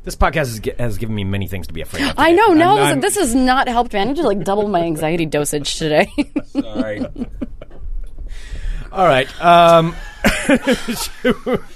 [0.03, 2.13] This podcast has, has given me many things to be afraid of.
[2.17, 2.35] I today.
[2.37, 2.47] know.
[2.47, 3.99] I'm- No, I'm- this has not helped me.
[3.99, 6.09] I need to like double my anxiety dosage today.
[6.53, 7.05] Sorry.
[8.91, 9.27] All right.
[9.43, 9.93] Um,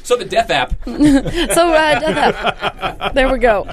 [0.04, 0.74] so the death app.
[0.86, 0.92] so
[1.74, 3.14] uh, death app.
[3.14, 3.68] there we go.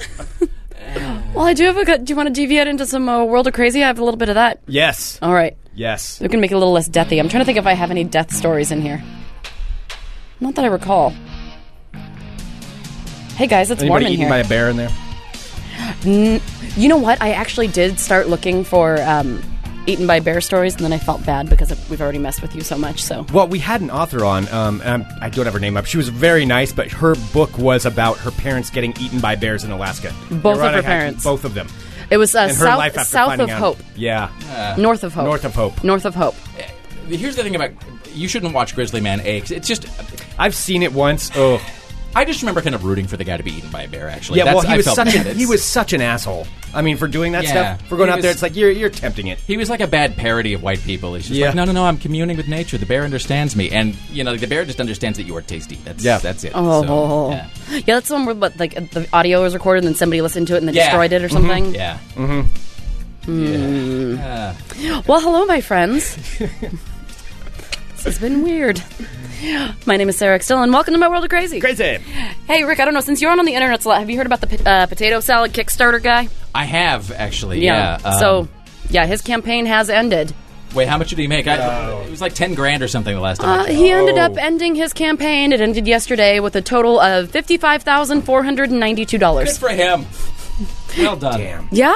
[1.35, 1.85] well, I do have a.
[1.85, 3.83] good- Do you want to deviate into some uh, world of crazy?
[3.83, 4.61] I have a little bit of that.
[4.66, 5.19] yes.
[5.23, 5.57] All right.
[5.75, 6.21] Yes.
[6.21, 7.21] We can make it a little less deathy.
[7.21, 9.03] I'm trying to think if I have any death stories in here.
[10.41, 11.12] Not that I recall.
[13.39, 14.30] Hey guys, it's warm Anybody in eaten here.
[14.30, 14.91] by a bear in there?
[16.76, 17.22] You know what?
[17.22, 19.41] I actually did start looking for um,
[19.86, 22.62] eaten by bear stories, and then I felt bad because we've already messed with you
[22.62, 23.01] so much.
[23.01, 25.76] So Well, we had an author on, um, and I'm, I don't have her name
[25.76, 25.86] up.
[25.86, 29.62] She was very nice, but her book was about her parents getting eaten by bears
[29.62, 30.12] in Alaska.
[30.30, 31.22] Both of her Ironic, parents.
[31.24, 31.68] Both of them.
[32.11, 33.59] it was uh, And her life south after south finding of out.
[33.61, 34.74] Hope, Yeah.
[34.76, 35.84] north of Hope, North of Hope.
[35.84, 36.34] north of Hope.
[37.07, 37.70] Here's the thing about
[38.14, 39.41] you shouldn't watch Grizzly Man A.
[39.41, 39.86] 'cause It's just
[40.41, 41.30] I've seen it once.
[41.36, 41.61] Oh.
[42.19, 44.09] I just remember kind of rooting for the guy to be eaten by a bear.
[44.09, 45.27] Actually, Yeah, That's, well, he I was felt such bad.
[45.29, 46.47] a, he was such an asshole.
[46.75, 47.77] I mean, for doing that Yeah.
[47.77, 49.39] stuff, for going He out there, it's like you're you're tempting it.
[49.39, 51.14] He was like a bad parody of white people.
[51.14, 51.47] He's just Yeah.
[51.47, 52.77] like, no, no, no, I'm communing with nature.
[52.77, 55.77] The bear understands me, and you know, the bear just understands that you are tasty.
[55.85, 56.19] That's Yeah.
[56.19, 56.53] that's it.
[56.55, 57.47] Oh, So, yeah.
[57.71, 57.81] yeah.
[57.87, 60.55] that's the one where what, like the audio was recorded, and then somebody listened to
[60.55, 60.87] it and then Yeah.
[60.87, 61.73] destroyed it or something.
[61.75, 61.99] Yeah.
[62.16, 62.43] Hmm.
[63.29, 64.55] Yeah.
[65.07, 66.16] Well, hello, my friends.
[67.99, 68.82] this has been weird.
[69.86, 70.46] My name is Sarah X.
[70.46, 71.61] Still, and welcome to my world of crazy.
[71.61, 71.99] Crazy.
[72.46, 73.01] Hey, Rick, I don't know.
[73.01, 74.86] Since you're on, on the internet a lot, have you heard about the po- uh,
[74.86, 76.28] potato salad Kickstarter guy?
[76.55, 77.61] I have actually.
[77.64, 77.99] Yeah.
[78.05, 78.49] Um, so,
[78.90, 80.32] yeah, his campaign has ended.
[80.74, 81.46] wait, how much did he make?
[81.46, 83.49] I, it was like ten grand or something the last time.
[83.61, 83.78] Uh, I checked.
[83.78, 85.53] he ended up ending his campaign.
[85.53, 89.59] It ended yesterday with a total of fifty-five thousand four hundred and ninety-two Good dollars.
[89.59, 90.07] for him.
[90.96, 91.38] Well done.
[91.38, 91.68] Damn.
[91.70, 91.94] Yeah,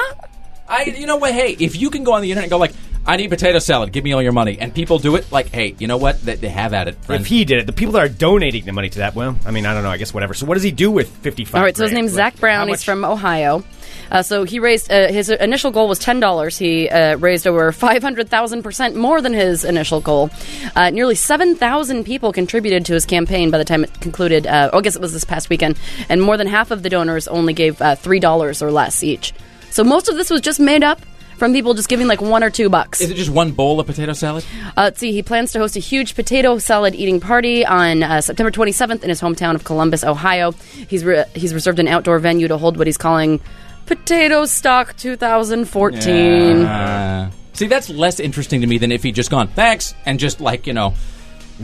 [0.69, 1.33] I, you know what?
[1.33, 2.73] Hey, if you can go on the internet and go like,
[3.05, 5.75] I need potato salad, give me all your money, and people do it, like, hey,
[5.77, 6.21] you know what?
[6.21, 6.95] They, they have at it.
[7.03, 7.19] Friend.
[7.21, 9.51] If he did it, the people that are donating the money to that, well, I
[9.51, 9.89] mean, I don't know.
[9.89, 10.33] I guess whatever.
[10.33, 11.55] So, what does he do with fifty-five?
[11.59, 12.05] All right, so his grand?
[12.05, 12.67] name's Like, Zach Brown.
[12.67, 13.63] He's much- from Ohio.
[14.11, 16.57] Uh, so he raised uh, his initial goal was ten dollars.
[16.57, 20.29] He uh, raised over five hundred thousand percent more than his initial goal.
[20.75, 24.45] Uh, nearly seven thousand people contributed to his campaign by the time it concluded.
[24.45, 25.79] Uh, oh, I guess it was this past weekend,
[26.09, 29.33] and more than half of the donors only gave uh, three dollars or less each.
[29.71, 31.01] So most of this was just made up
[31.37, 33.01] from people just giving like one or two bucks.
[33.01, 34.45] Is it just one bowl of potato salad?
[34.77, 38.21] Uh, let's see, he plans to host a huge potato salad eating party on uh,
[38.21, 40.51] September 27th in his hometown of Columbus, Ohio.
[40.51, 43.39] He's re- he's reserved an outdoor venue to hold what he's calling
[43.85, 46.61] Potato Stock 2014.
[46.63, 50.39] Uh, see, that's less interesting to me than if he'd just gone thanks and just
[50.41, 50.93] like you know.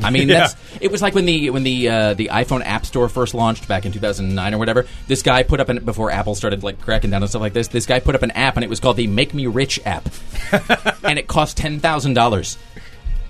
[0.03, 0.49] I mean, Yeah.
[0.81, 3.85] it was like when the when the uh, the iPhone App Store first launched back
[3.85, 4.85] in 2009 or whatever.
[5.07, 7.67] This guy put up an before Apple started like cracking down on stuff like this.
[7.69, 10.09] This guy put up an app and it was called the Make Me Rich app,
[11.03, 12.57] and it cost ten thousand dollars.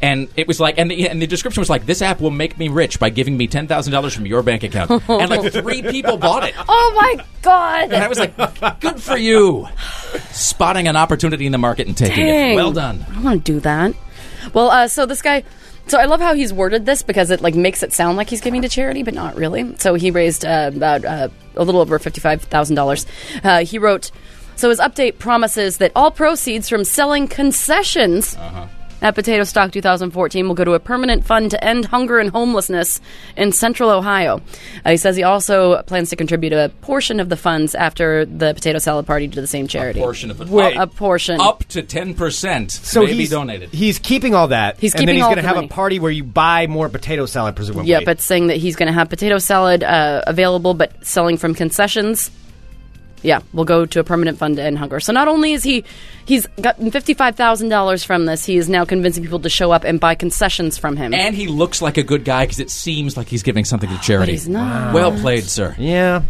[0.01, 2.57] And it was like, and the, and the description was like, "This app will make
[2.57, 5.82] me rich by giving me ten thousand dollars from your bank account." and like three
[5.82, 6.55] people bought it.
[6.70, 7.91] Oh my god!
[7.91, 8.34] And I was like,
[8.80, 9.68] good for you.
[10.32, 12.53] Spotting an opportunity in the market and taking Dang.
[12.53, 12.55] it.
[12.55, 13.05] Well done.
[13.14, 13.93] I want to do that.
[14.53, 15.43] Well, uh, so this guy.
[15.90, 18.42] So I love how he's worded this because it like makes it sound like he's
[18.42, 19.76] giving to charity, but not really.
[19.78, 23.06] So he raised uh, about uh, a little over fifty-five thousand dollars.
[23.44, 24.12] Uh, he wrote.
[24.56, 28.36] So his update promises that all proceeds from selling concessions.
[29.02, 33.00] At Potato Stock 2014 will go to a permanent fund to end hunger and homelessness
[33.38, 34.41] in central Ohio.
[34.84, 38.54] Uh, he says he also plans to contribute a portion of the funds after the
[38.54, 40.00] potato salad party to the same charity.
[40.00, 40.50] A portion of it.
[40.50, 40.76] Wait.
[40.76, 41.39] A portion.
[41.39, 43.70] Up to 10% So may be he's donated.
[43.70, 44.78] He's keeping all that.
[44.80, 45.68] He's keeping and then keeping he's all going to have money.
[45.68, 47.89] a party where you buy more potato salad, presumably.
[47.89, 51.56] Yeah, but saying that he's going to have potato salad uh, available, but selling from
[51.56, 52.32] concessions.
[53.22, 54.99] Yeah, will go to a permanent fund to end hunger.
[55.01, 55.84] So not only is he
[56.26, 59.72] he's gotten fifty five thousand dollars from this, he is now convincing people to show
[59.72, 61.13] up and buy concessions from him.
[61.13, 63.97] and he looks like a good guy because it seems like he's giving something to
[64.01, 64.32] charity.
[64.32, 64.93] he's not.
[64.93, 65.76] Well played, sir.
[65.78, 66.22] yeah,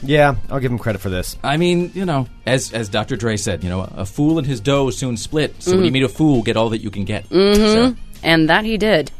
[0.00, 1.36] yeah, I'll give him credit for this.
[1.42, 3.16] I mean, you know, as as Dr.
[3.16, 5.60] Dre said, you know, a fool and his dough soon split.
[5.60, 7.28] So when you meet a fool, get all that you can get.
[7.30, 7.98] Mm-hmm.
[8.22, 9.10] and that he did.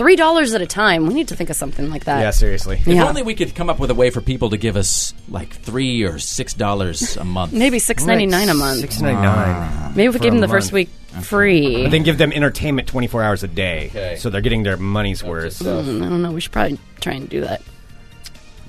[0.00, 1.06] Three dollars at a time.
[1.06, 2.20] We need to think of something like that.
[2.20, 2.78] Yeah, seriously.
[2.80, 3.06] If Yeah.
[3.06, 6.04] only we could come up with a way for people to give us like three
[6.04, 7.52] or six dollars a month.
[7.52, 8.80] Maybe six ninety nine a month.
[8.80, 9.92] Six ninety nine.
[9.94, 10.88] Maybe if we for give a them the first month.
[11.12, 11.86] week free.
[11.88, 14.16] Then give them entertainment twenty four hours a day, Okay.
[14.16, 15.60] so they're getting their money's worth.
[15.60, 16.32] I don't know.
[16.32, 17.60] We should probably try and do that.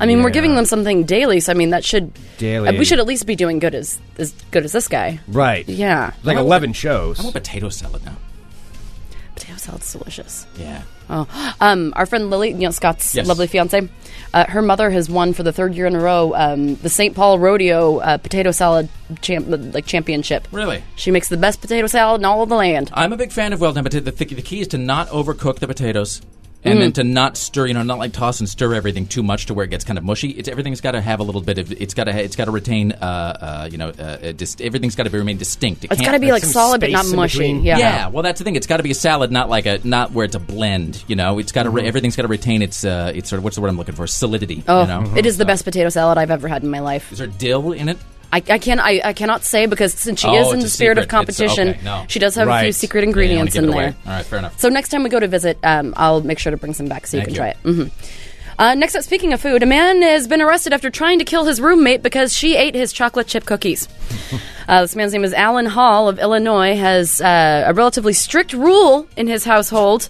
[0.01, 0.33] I mean, we're Yeah.
[0.33, 2.67] giving them something daily, so I mean that should Daily.
[2.67, 5.21] uh, we should at least be doing good as as good as this guy.
[5.29, 5.63] Right.
[5.69, 7.21] Yeah, Like I want- eleven shows.
[7.21, 8.17] I want potato salad now.
[9.41, 10.45] Potato salad's delicious.
[10.57, 10.81] Yeah.
[11.09, 13.27] Oh, um, our friend Lily, you know Scott's Yes.
[13.27, 13.89] lovely fiance,
[14.33, 17.15] uh, her mother has won for the third year in a row um, the St.
[17.15, 18.87] Paul Rodeo uh, Potato Salad
[19.21, 20.47] champ- like championship.
[20.51, 20.83] Really?
[20.95, 22.89] She makes the best potato salad in all of the land.
[22.93, 24.09] I'm a big fan of well done potato.
[24.09, 26.21] The, the key is to not overcook the potatoes.
[26.63, 26.81] And Mm.
[26.81, 29.53] then to not stir, you know, not like toss and stir everything too much to
[29.53, 30.29] where it gets kind of mushy.
[30.29, 31.71] It's everything's got to have a little bit of.
[31.71, 32.11] It's got to.
[32.23, 32.91] It's got to retain.
[32.93, 35.83] Uh, uh, you know, uh, uh, dis- everything's got to be remain distinct.
[35.83, 37.49] It It's can't- got to be like solid but not mushy.
[37.51, 37.77] Yeah.
[37.77, 38.07] yeah.
[38.07, 38.55] well, that's the thing.
[38.55, 41.03] It's got to be a salad, not like a not where it's a blend.
[41.07, 41.77] You know, it's got to Mm-hmm.
[41.77, 43.95] re- everything's got to retain its uh, its sort of what's the word I'm looking
[43.95, 44.05] for?
[44.07, 44.63] Solidity.
[44.67, 45.13] Oh, you know?
[45.15, 47.11] it is the best potato salad I've ever had in my life.
[47.11, 47.97] Is there dill in it?
[48.33, 50.67] I, I can I, I cannot say because since she Oh, is in it's the
[50.67, 51.21] a spirit of secret.
[51.29, 52.05] It's- competition, okay, no.
[52.07, 52.75] she does have a few Right.
[52.75, 53.83] secret Yeah, you don't wanna ingredients give in it away.
[53.83, 53.95] there.
[54.05, 54.59] All right, fair enough.
[54.59, 57.07] So next time we go to visit, um, I'll make sure to bring some back
[57.07, 57.57] so you Thank can try it.
[57.63, 57.83] hmm
[58.59, 61.45] Uh, next up, speaking of food, a man has been arrested after trying to kill
[61.45, 63.87] his roommate because she ate his chocolate chip cookies.
[64.67, 66.75] uh, this man's name is Alan Hall of Illinois.
[66.75, 70.09] Has uh, a relatively strict rule in his household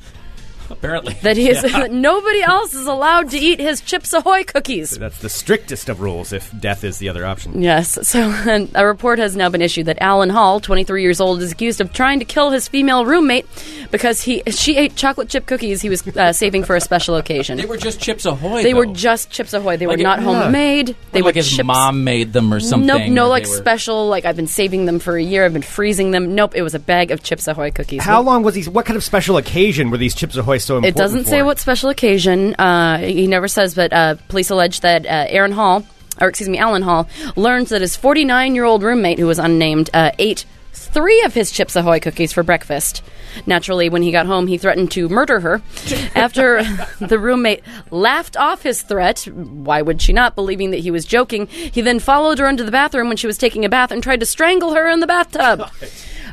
[0.81, 1.87] Apparently, that he is Yeah.
[1.91, 4.91] nobody else is allowed to eat his Chips Ahoy cookies.
[4.97, 7.61] That's the strictest of rules if death is the other option.
[7.61, 7.99] Yes.
[8.07, 8.19] So
[8.75, 11.93] a report has now been issued that Alan Hall, 23 years old, is accused of
[11.93, 13.45] trying to kill his female roommate
[13.91, 17.57] because he she ate chocolate chip cookies he was uh, saving for a special occasion.
[17.57, 18.63] They were just Chips Ahoy.
[18.63, 19.77] They were just Chips Ahoy.
[19.77, 20.25] They Like were it- not yeah.
[20.25, 20.95] homemade.
[21.11, 21.65] They like were his chips.
[21.67, 22.87] mom made them or something.
[22.87, 24.07] Nope, no like they were- special.
[24.07, 25.45] Like I've been saving them for a year.
[25.45, 26.33] I've been freezing them.
[26.33, 28.01] Nope, it was a bag of Chips Ahoy cookies.
[28.01, 28.67] How long was these?
[28.67, 31.45] What kind of special occasion were these Chips Ahoy so important It doesn't say for?
[31.45, 32.55] what special occasion.
[32.55, 35.85] Uh, he never says, but uh, police allege that uh, Aaron Hall,
[36.19, 39.89] or excuse me, Alan Hall, learns that his 49 year old roommate, who was unnamed,
[39.93, 43.01] uh, ate three of his Chips Ahoy cookies for breakfast.
[43.45, 45.61] Naturally, when he got home, he threatened to murder her.
[46.15, 46.63] After
[46.99, 51.47] the roommate laughed off his threat, why would she not, believing that he was joking,
[51.47, 54.19] he then followed her into the bathroom when she was taking a bath and tried
[54.19, 55.69] to strangle her in the bathtub.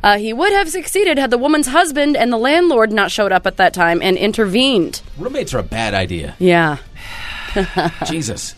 [0.02, 3.46] Uh, he would have succeeded had the woman's husband and the landlord not showed up
[3.46, 5.02] at that time and intervened.
[5.18, 6.34] roommates are a bad idea.
[6.38, 6.78] Yeah.
[8.06, 8.54] Jesus.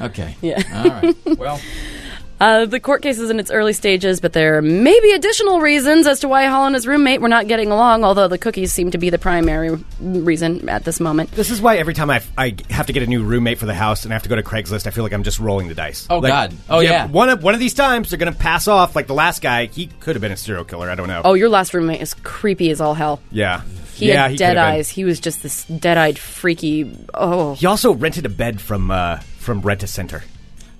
[0.00, 0.36] Okay.
[0.40, 0.62] Yeah.
[0.74, 1.38] All right.
[1.38, 1.60] Well,
[2.40, 6.06] Uh, the court case is in its early stages, but there may be additional reasons
[6.06, 8.92] as to why Hall and his roommate were not getting along, although the cookies seem
[8.92, 11.32] to be the primary reason at this moment.
[11.32, 13.74] This is why every time I, I have to get a new roommate for the
[13.74, 15.74] house and I have to go to Craigslist, I feel like I'm just rolling the
[15.74, 16.06] dice.
[16.08, 16.54] Oh, Like, God.
[16.70, 17.06] Oh, yeah.
[17.08, 18.94] One of one of these times they're going to pass off.
[18.94, 20.88] Like the last guy, he could have been a serial killer.
[20.88, 21.22] I don't know.
[21.24, 23.20] Oh, your last roommate is creepy as all hell.
[23.32, 23.62] yeah.
[23.94, 24.74] He yeah, had he dead could have been.
[24.78, 24.88] eyes.
[24.90, 26.96] He was just this dead-eyed, freaky.
[27.12, 30.22] Oh, He also rented a bed from uh, from Rent a Center.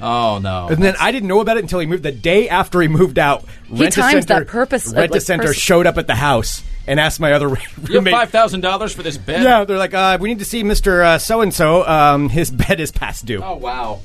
[0.01, 0.68] Oh no.
[0.68, 2.03] And then I didn't know about it until he moved.
[2.03, 5.22] The day after he moved out, Rent a timed Center, that purpose- Rent a like,
[5.22, 8.12] Center pers- showed up at the house and asked my other You have roommate.
[8.14, 9.42] five thousand dollars for this bed?
[9.42, 11.86] yeah, they're like, uh, we need to see Mister So and So.
[11.86, 13.42] Um, his bed is past due.
[13.42, 14.01] Oh wow.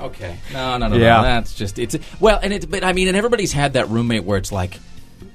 [0.00, 0.36] Okay.
[0.52, 1.18] No, no, no, Yeah.
[1.18, 1.22] no.
[1.22, 2.68] That's just it's well, and it.
[2.70, 4.78] but I mean, and everybody's had that roommate where it's like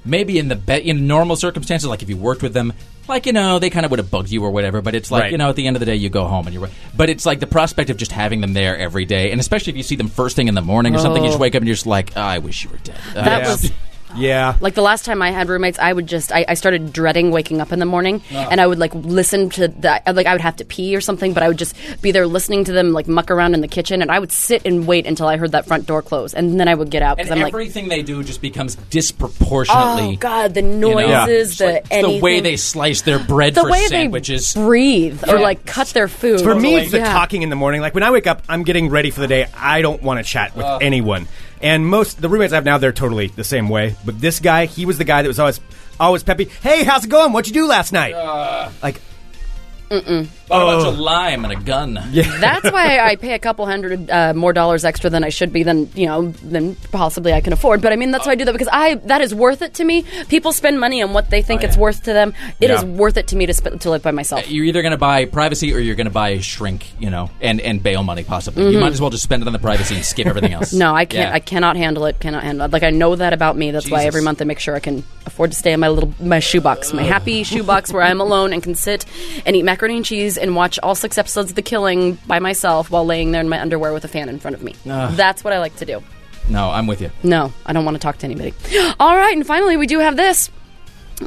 [0.05, 2.73] maybe in the be- in normal circumstances, like if you worked with them,
[3.07, 4.81] like you know they kind of would have bugged you or whatever.
[4.81, 5.31] But it's like Right.
[5.31, 6.69] you know at the end of the day you go home and you're.
[6.95, 9.77] But it's like the prospect of just having them there every day, and especially if
[9.77, 11.41] you see them first thing in the morning or something, you just Oh.
[11.41, 12.97] wake up and you're just like, oh, I wish you were dead.
[13.15, 13.49] Uh, that yeah.
[13.49, 13.71] was
[14.15, 14.57] Yeah.
[14.59, 15.79] like the last time I had roommates.
[15.79, 18.47] I would just I, I started dreading waking up in the morning, ah.
[18.51, 21.33] and I would like listen to the like I would have to pee or something,
[21.33, 24.01] but I would just be there listening to them like muck around in the kitchen,
[24.01, 26.67] and I would sit and wait until I heard that front door close, and then
[26.67, 27.53] I would get out and because I'm like.
[27.53, 30.15] everything they do just becomes disproportionately.
[30.15, 30.53] Oh God!
[30.53, 30.93] The you know?
[30.93, 34.53] noises, the like, the way they slice their bread the for way sandwiches.
[34.53, 35.43] they breathe or Yeah.
[35.43, 36.41] like cut their food.
[36.41, 37.13] For me, it's the Yeah.
[37.13, 37.81] talking in the morning.
[37.81, 39.47] Like when I wake up, I'm getting ready for the day.
[39.55, 40.79] I don't want to chat with uh.
[40.81, 41.27] anyone.
[41.61, 43.95] And most the roommates I have now, they're totally the same way.
[44.05, 45.59] But this guy, he was the guy that was always
[45.99, 46.45] always peppy.
[46.45, 47.33] Hey, how's it going?
[47.33, 48.13] What'd you do last night?
[48.13, 48.71] Uh.
[48.81, 49.01] like,
[49.89, 51.99] Bought a bunch of lime and a gun.
[52.11, 52.37] Yeah.
[52.39, 55.63] That's why I pay a couple hundred uh, more dollars extra than I should be
[55.63, 57.81] than you know than possibly I can afford.
[57.81, 59.83] But I mean that's why I do that because I that is worth it to
[59.83, 60.05] me.
[60.27, 61.81] People spend money on what they think Oh, it's yeah.
[61.81, 62.33] worth to them.
[62.59, 62.87] It is Yeah.
[62.89, 64.49] worth it to me to sp- to live by myself.
[64.49, 67.29] You're either going to buy privacy or you're going to buy a shrink, you know,
[67.41, 68.71] and, and bail money possibly.
[68.71, 70.69] You might as well just spend it on the privacy and skip everything else.
[70.69, 70.79] Mm-hmm.
[70.79, 71.29] No, I can't.
[71.29, 71.33] Yeah.
[71.35, 72.19] I cannot handle it.
[72.19, 72.71] Cannot handle it.
[72.73, 73.71] Like I know that about me.
[73.71, 74.07] That's why Jesus.
[74.07, 76.93] every month I make sure I can afford to stay in my little my shoebox,
[76.93, 79.05] my happy shoebox where I'm alone and can sit
[79.45, 82.91] and eat macaroni and cheese and watch all six episodes of The Killing by myself
[82.91, 84.75] while laying there in my underwear with a fan in front of me.
[84.83, 86.03] That's what I like to do.
[86.49, 87.11] No, I'm with you.
[87.23, 88.53] No, I don't want to talk to anybody.
[88.99, 90.51] All right, and finally, we do have this.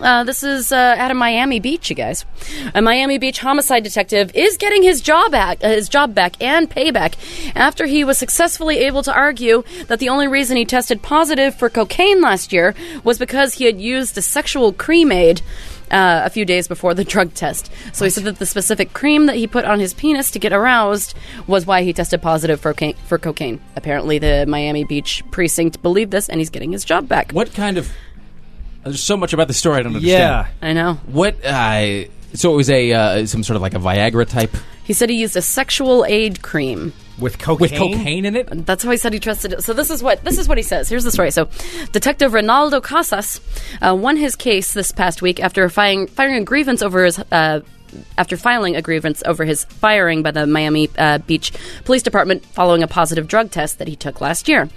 [0.00, 2.26] Uh, this is uh, out of Miami Beach, you guys.
[2.74, 6.70] A Miami Beach homicide detective is getting his job back, uh, his job back and
[6.70, 7.14] payback
[7.54, 11.68] after he was successfully able to argue that the only reason he tested positive for
[11.70, 12.74] cocaine last year
[13.04, 15.42] was because he had used a sexual cream aid
[15.90, 17.70] uh, a few days before the drug test.
[17.92, 20.52] So he said that the specific cream that he put on his penis to get
[20.52, 21.14] aroused
[21.46, 23.60] was why he tested positive for, ca- for cocaine.
[23.76, 27.32] Apparently, the Miami Beach precinct believed this, and he's getting his job back.
[27.32, 27.90] What kind of.
[28.84, 30.18] There's so much about the story I don't understand.
[30.20, 30.68] yeah.
[30.68, 30.94] I know.
[31.06, 31.44] What.
[31.44, 32.04] Uh,
[32.34, 34.54] so it was a uh, some sort of like a Viagra type
[34.92, 36.92] He said he used a sexual aid cream.
[37.18, 37.60] With cocaine.
[37.60, 38.66] with cocaine in it.
[38.66, 39.62] That's how he said he trusted it.
[39.62, 40.86] So this is what this is what he says.
[40.86, 41.30] Here's the story.
[41.30, 41.48] So,
[41.92, 43.40] Detective Ronaldo Casas
[43.80, 47.60] uh, won his case this past week after firing, firing a grievance over his uh,
[48.18, 51.52] after filing a grievance over his firing by the Miami uh, Beach
[51.84, 54.68] Police Department following a positive drug test that he took last year.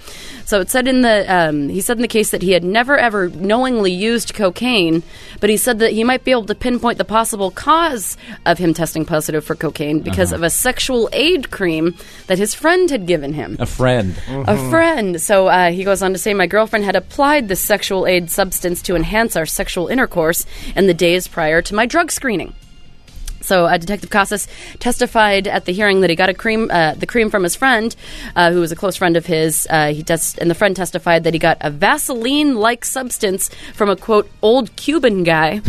[0.46, 2.98] So it said in the um, he said in the case that he had never
[2.98, 5.04] ever knowingly used cocaine,
[5.40, 8.74] but he said that he might be able to pinpoint the possible cause of him
[8.74, 11.96] testing positive for cocaine because of a sexual aid cream
[12.28, 14.16] that his friend had given him A friend.
[14.28, 15.22] a friend.
[15.22, 18.82] So uh, he goes on to say, My girlfriend had applied this sexual aid substance
[18.84, 20.46] to enhance our sexual intercourse
[20.76, 22.54] in the days prior to my drug screening.
[23.46, 24.48] So, uh, Detective Casas
[24.80, 27.96] testified at the hearing that he got a cream, uh, the cream from his friend,
[28.36, 29.68] uh, who was a close friend of his.
[29.70, 33.96] Uh, he test- and the friend testified that he got a Vaseline-like substance from a
[33.96, 35.62] quote old Cuban guy.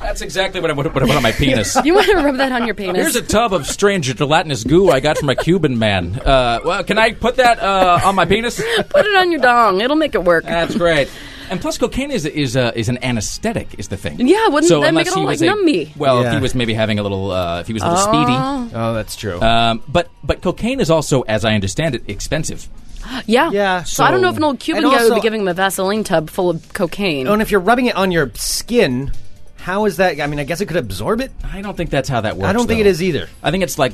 [0.00, 1.76] That's exactly what I would have put on my penis.
[1.84, 2.96] You want to rub that on your penis?
[2.96, 6.20] Here's a tub of strange gelatinous goo I got from a Cuban man.
[6.20, 8.56] Uh, well, can I put that uh, on my penis?
[8.90, 10.44] Put it on your dong; it'll make it work.
[10.44, 11.08] That's great.
[11.50, 13.78] And plus, cocaine is is uh, is an anesthetic.
[13.78, 14.26] Is the thing?
[14.26, 15.92] Yeah, wouldn't that make unless it he all, was like, a- numb me?
[15.96, 18.74] Well, if he was maybe having a little, uh, if he was a little speedy.
[18.74, 19.40] Oh, that's true.
[19.40, 22.68] Um, but but cocaine is also, as I understand it, expensive.
[23.26, 23.50] Yeah.
[23.52, 25.40] Yeah, So, I don't know if an old Cuban and guy would also- be giving
[25.42, 27.28] him a Vaseline tub full of cocaine.
[27.28, 29.12] Oh, and if you're rubbing it on your skin,
[29.58, 30.20] how is that?
[30.20, 31.30] I mean, I guess it could absorb it.
[31.44, 32.48] I don't think that's how that works.
[32.48, 32.86] I don't think though.
[32.86, 33.28] it is either.
[33.44, 33.92] I think it's like.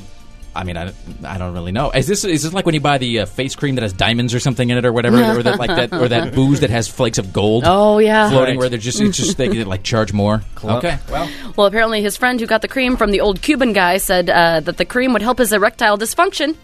[0.55, 0.93] I mean, I,
[1.25, 1.89] I don't really know.
[1.91, 4.33] Is this is this like when you buy the uh, face cream that has diamonds
[4.35, 6.87] or something in it, or whatever, or that like that, or that booze that has
[6.87, 8.29] flakes of gold Oh yeah.
[8.29, 8.59] floating, Right.
[8.59, 10.41] where they're just it's just they could, like charge more.
[10.63, 13.97] Okay, well, Well, apparently his friend who got the cream from the old Cuban guy
[13.97, 16.55] said uh, that the cream would help his erectile dysfunction.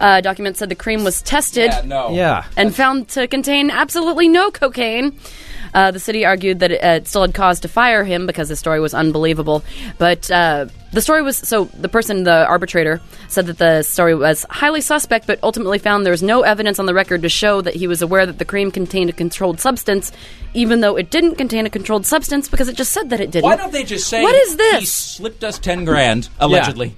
[0.00, 2.44] Uh, document said the cream was tested yeah, no, Yeah.
[2.56, 5.18] and found to contain absolutely no cocaine.
[5.74, 8.48] Uh, the city argued that it, uh, it still had cause to fire him because
[8.48, 9.62] the story was unbelievable.
[9.98, 14.44] But uh, the story was so the person, the arbitrator, said that the story was
[14.50, 17.74] highly suspect, but ultimately found there was no evidence on the record to show that
[17.74, 20.12] he was aware that the cream contained a controlled substance,
[20.54, 23.44] even though it didn't contain a controlled substance because it just said that it didn't.
[23.44, 24.80] Why don't they just say What is this?
[24.80, 26.96] He slipped us ten grand allegedly.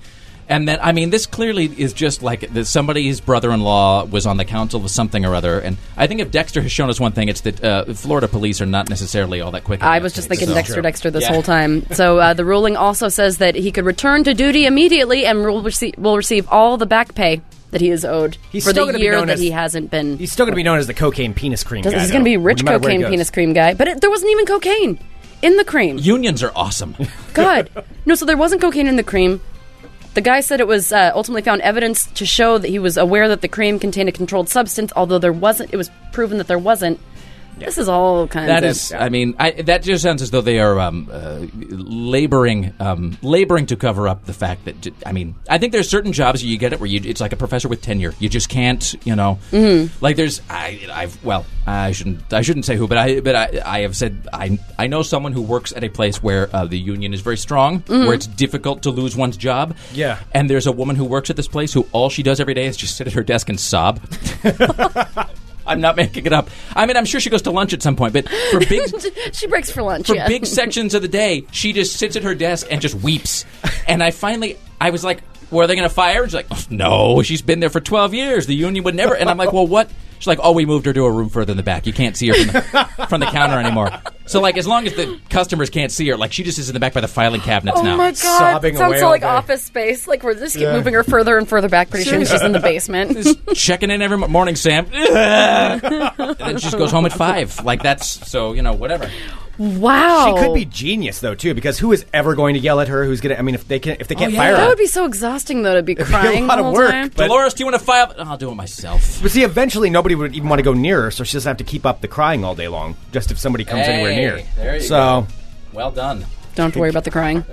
[0.52, 4.44] And then, I mean, this clearly is just like that somebody's brother-in-law was on the
[4.44, 5.58] council of something or other.
[5.58, 8.60] And I think if Dexter has shown us one thing, it's that uh, Florida police
[8.60, 9.82] are not necessarily all that quick.
[9.82, 11.32] I was just uptake, thinking so- Dexter Dexter this Yeah.
[11.32, 11.86] whole time.
[12.02, 15.62] So uh, the ruling also says that he could return to duty immediately and will
[15.62, 17.40] receive, will receive all the back pay
[17.70, 19.50] that he is owed He's for still the gonna be year known that as- he
[19.50, 20.18] hasn't been.
[20.18, 22.00] He's still going to be known as the cocaine penis cream Does- guy.
[22.00, 23.88] he's going to be though, rich no matter where he cocaine penis cream guy, but
[23.88, 24.98] it, there wasn't even cocaine
[25.40, 25.96] in the cream.
[25.98, 26.94] Unions are awesome.
[27.34, 27.70] God,
[28.04, 28.14] no.
[28.14, 29.40] So there wasn't cocaine in the cream.
[30.14, 33.28] The guy said it was uh, ultimately found evidence to show that he was aware
[33.28, 35.72] that the cream contained a controlled substance, although there wasn't.
[35.72, 37.00] It was proven that there wasn't.
[37.58, 38.70] This is all kinds That of.
[38.70, 41.46] is, I mean, I, that just sounds as though they are um, uh,
[41.86, 44.80] laboring, um, laboring to cover up the fact that.
[44.80, 47.32] j- I mean, I think there's certain jobs you get it where you, it's like
[47.32, 48.14] a professor with tenure.
[48.18, 50.04] You just can't, you know, Mm-hmm.
[50.04, 53.60] like there's, I, I've, well, I shouldn't, I shouldn't say who, but I, but I,
[53.64, 56.78] I have said I, I know someone who works at a place where uh, the
[56.78, 58.06] union is very strong, Mm-hmm.
[58.06, 59.76] where it's difficult to lose one's job.
[59.92, 60.18] Yeah.
[60.32, 62.66] and there's a woman who works at this place who all she does every day
[62.66, 64.00] is just sit at her desk and sob.
[65.66, 66.50] I'm not making it up.
[66.74, 68.90] I mean, I'm sure she goes to lunch at some point, but for big
[69.32, 70.06] she breaks for lunch.
[70.06, 70.28] for yeah.
[70.28, 73.44] big sections of the day, she just sits at her desk and just weeps.
[73.86, 76.26] And I finally, I was like, "Were they going to fire?" her?
[76.26, 78.46] She's like, "Oh, "No, she's been there for twelve years.
[78.46, 79.90] The union would never." And I'm like, "Well, what?"
[80.22, 81.84] She's like, "Oh, we moved her to a room further in the back.
[81.84, 83.90] You can't see her from the, from the counter anymore."
[84.26, 86.74] So, like, as long as the customers can't see her, like, she just is in
[86.74, 87.96] the back by the filing cabinets Oh now.
[87.96, 88.14] my god!
[88.14, 89.26] Sobbing Sounds away so all like day.
[89.26, 90.06] Office Space.
[90.06, 91.90] Like we're just keep moving her further and further back.
[91.90, 93.14] Pretty soon she's in the basement.
[93.14, 94.86] Just checking in every mo- morning, Sam.
[94.92, 97.64] and then she just goes home at five.
[97.64, 99.10] Like that's so you know whatever.
[99.62, 102.88] Wow, She could be genius though too, because who is ever going to yell at
[102.88, 103.04] her?
[103.04, 103.38] Who's going to?
[103.38, 104.38] I mean, if they can, if they can't yeah.
[104.38, 106.56] fire her, That her, would be so exhausting though to be be a crying lot
[106.56, 107.12] the of work, time.
[107.14, 108.12] but- Dolores, do you want to file?
[108.18, 109.22] I'll do it myself.
[109.22, 111.56] But see, eventually nobody would even want to go near her, so she doesn't have
[111.58, 112.96] to keep up the crying all day long.
[113.12, 114.38] Just if somebody comes anywhere near.
[114.38, 115.28] Hey, there you so
[115.72, 116.26] Well done.
[116.56, 117.44] Don't have to worry about the crying.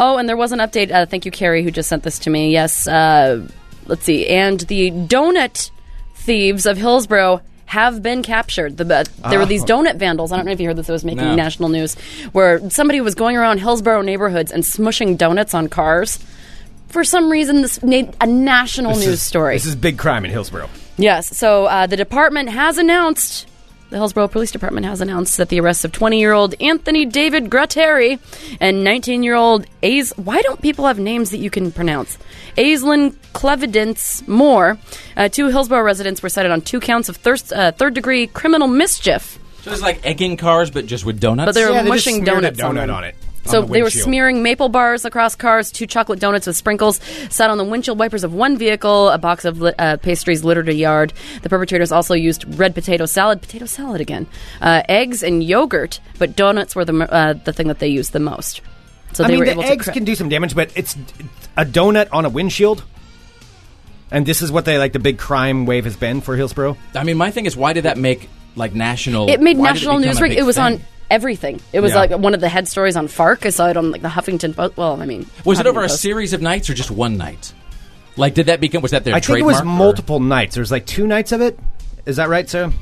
[0.00, 0.90] Oh, and there was an update.
[0.90, 2.50] Uh, thank you, Carrie, who just sent this to me.
[2.50, 3.46] Yes, uh,
[3.86, 4.26] let's see.
[4.26, 5.70] And the donut
[6.14, 8.76] thieves of Hillsboro have been captured.
[8.76, 10.32] The, uh, there were these donut vandals.
[10.32, 10.88] I don't know if you heard this.
[10.88, 11.34] It was making No.
[11.34, 11.94] national news,
[12.32, 16.18] where somebody was going around Hillsboro neighborhoods and smushing donuts on cars.
[16.88, 19.56] For some reason, this made a national this news is, story.
[19.56, 20.70] This is big crime in Hillsboro.
[20.96, 21.36] Yes.
[21.36, 23.46] So uh, the department has announced,
[23.96, 27.44] the Hillsboro Police Department has announced that the arrests of 20 year old Anthony David
[27.44, 28.18] Gratteri
[28.60, 30.12] and 19 year old Az.
[30.16, 32.18] Why don't people have names that you can pronounce?
[32.58, 34.76] Aislinn Clevidence Moore,
[35.16, 38.68] uh, two Hillsboro residents, were cited on two counts of thirst, uh, third degree criminal
[38.68, 39.38] mischief.
[39.62, 41.46] So it's like egging cars, but just with donuts.
[41.48, 42.90] But they were Yeah, they just mushing smeared a donuts on, donut them.
[42.96, 46.46] on it, on So the they were smearing maple bars across cars, two chocolate donuts
[46.46, 49.96] with sprinkles sat on the windshield wipers of one vehicle, a box of li- uh,
[49.98, 51.12] pastries littered a yard.
[51.42, 54.26] The perpetrators also used red potato salad, potato salad again,
[54.60, 58.20] uh, eggs and yogurt, but donuts were the uh, the thing that they used the
[58.20, 58.60] most.
[59.12, 59.90] So I they mean, were the able eggs to.
[59.90, 60.94] cra- can do some damage, but it's
[61.56, 62.84] a donut on a windshield.
[64.10, 66.76] And this is what they like the big crime wave has been for Hillsboro.
[66.94, 69.28] I mean, my thing is, why did that make like national?
[69.28, 70.20] it made national become news.
[70.36, 70.64] a It was thing?
[70.64, 70.80] on
[71.10, 71.60] everything.
[71.72, 71.98] It was Yeah.
[72.00, 73.46] like one of the head stories on Fark.
[73.46, 74.76] I saw it on like the Huffington Post.
[74.76, 76.02] Well, I mean, Was it over Huffington a Post.
[76.02, 77.52] series of nights or just one night?
[78.16, 78.82] Like, did that become?
[78.82, 79.52] Was that their I think it trademark?
[79.54, 80.54] was or- multiple nights.
[80.54, 81.58] There was like two nights of it.
[82.06, 82.72] Is that right, Sarah?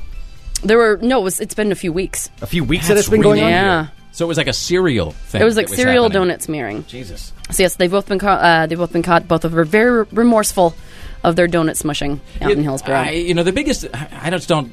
[0.63, 1.19] There were no.
[1.19, 2.29] It was, it's been a few weeks.
[2.41, 3.59] A few weeks that That's it's been going really on.
[3.63, 3.87] Yeah.
[4.13, 5.41] So it was like a cereal thing.
[5.41, 6.29] It was like that cereal happening.
[6.37, 6.85] donut smearing.
[6.87, 7.33] Jesus.
[7.51, 8.39] So yes, they've both been caught.
[8.41, 9.27] Uh, they've both been caught.
[9.27, 10.73] Both of them are very remorseful
[11.25, 12.95] of their donut smushing out in Yeah, Hillsboro.
[12.95, 13.85] I, you know, the biggest.
[13.93, 14.71] I I just don't.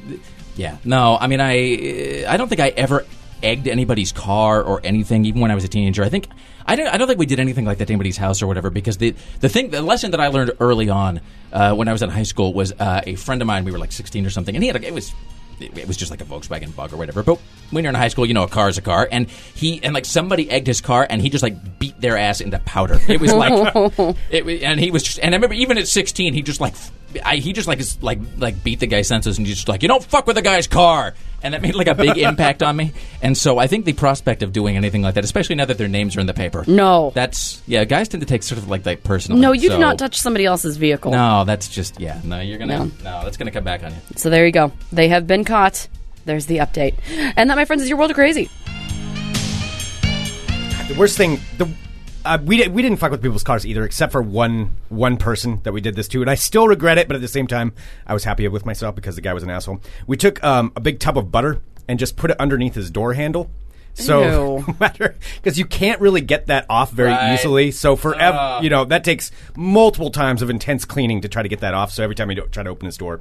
[0.55, 1.18] Yeah, no.
[1.20, 3.05] I mean, I I don't think I ever
[3.43, 6.03] egged anybody's car or anything, even when I was a teenager.
[6.03, 6.28] I think
[6.66, 6.88] I don't.
[6.88, 8.70] I don't think we did anything like that to anybody's house or whatever.
[8.70, 11.20] Because the the thing, the lesson that I learned early on
[11.53, 13.64] uh, when I was in high school was uh, a friend of mine.
[13.64, 15.12] We were like sixteen or something, and he had a, it was.
[15.61, 17.22] It was just like a Volkswagen Bug or whatever.
[17.22, 17.38] But
[17.70, 19.95] when you're in high school, you know a car is a car, and he and
[19.95, 22.99] like somebody egged his car, and he just like beat their ass into powder.
[23.09, 23.53] It was like,
[24.30, 26.74] it, and he was, just, and I remember even at 16, he just like,
[27.24, 29.82] I, he just like is like like beat the guy's senses, and he's just like,
[29.82, 32.76] you don't fuck with the guy's car, and that made like a big impact on
[32.76, 32.92] me.
[33.22, 35.88] And so I think the prospect of doing anything like that, especially now that their
[35.88, 37.10] names are in the paper, No.
[37.14, 39.80] that's yeah, guys tend to take sort of like that personal no, you so- do
[39.80, 41.12] not touch somebody else's vehicle.
[41.12, 42.20] No, that's just yeah.
[42.24, 42.84] No, you're gonna No.
[43.04, 43.98] no, that's gonna come back on you.
[44.16, 44.72] So there you go.
[44.92, 45.88] They have been caught.
[46.24, 46.94] There's the update.
[47.36, 48.48] And that, my friends, is your world of crazy.
[50.88, 51.68] The worst thing, the
[52.24, 55.72] uh, we we didn't fuck with people's cars either, except for one one person that
[55.72, 57.08] we did this to, and I still regret it.
[57.08, 57.72] But at the same time,
[58.06, 59.80] I was happy with myself because the guy was an asshole.
[60.06, 63.14] We took um, a big tub of butter and just put it underneath his door
[63.14, 63.50] handle.
[63.94, 67.34] So matter because you can't really get that off very Right.
[67.34, 67.70] easily.
[67.72, 68.60] So forever, Ah.
[68.62, 71.92] you know, that takes multiple times of intense cleaning to try to get that off.
[71.92, 73.20] So every time you do, try to open his door,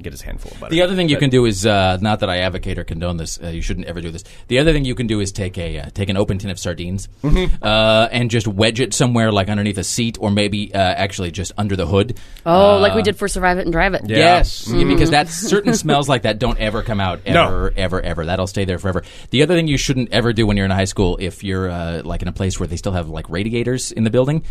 [0.00, 0.70] get his handful of butter.
[0.70, 3.16] The other thing you But- can do is uh, not that I advocate or condone
[3.18, 3.38] this.
[3.42, 4.24] Uh, you shouldn't ever do this.
[4.48, 6.58] The other thing you can do is take a uh, take an open tin of
[6.58, 7.62] sardines Mm-hmm.
[7.62, 11.52] uh, and just wedge it somewhere, like underneath a seat, or maybe uh, actually just
[11.58, 12.18] under the hood.
[12.46, 14.02] Oh, Uh, like we did for Survive It and Drive It.
[14.08, 14.16] Yeah.
[14.16, 17.44] Yes, yeah, because that certain smells like that don't ever come out No.
[17.46, 18.26] ever, ever, ever.
[18.26, 19.02] That'll stay there forever.
[19.30, 22.02] The other thing you shouldn't ever do when you're in high school, if you're uh,
[22.04, 24.42] like in a place where they still have like radiators in the building,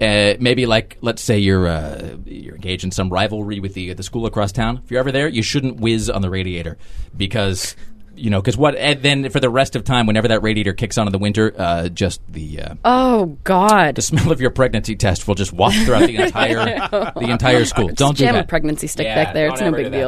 [0.00, 4.02] uh, maybe like let's say you're uh, you're engaged in some rivalry with the the
[4.02, 4.80] school across town.
[4.84, 6.76] If you're ever there, you shouldn't whiz on the radiator
[7.16, 7.76] because.
[8.18, 8.74] You know, because what?
[8.76, 11.52] And then for the rest of time, whenever that radiator kicks on in the winter,
[11.54, 13.94] uh, just the uh, Oh God.
[13.96, 17.88] the smell of your pregnancy test will just walk throughout the entire the entire school.
[17.88, 19.48] Don't do Jam a pregnancy stick Yeah, back there.
[19.48, 19.98] It's no big do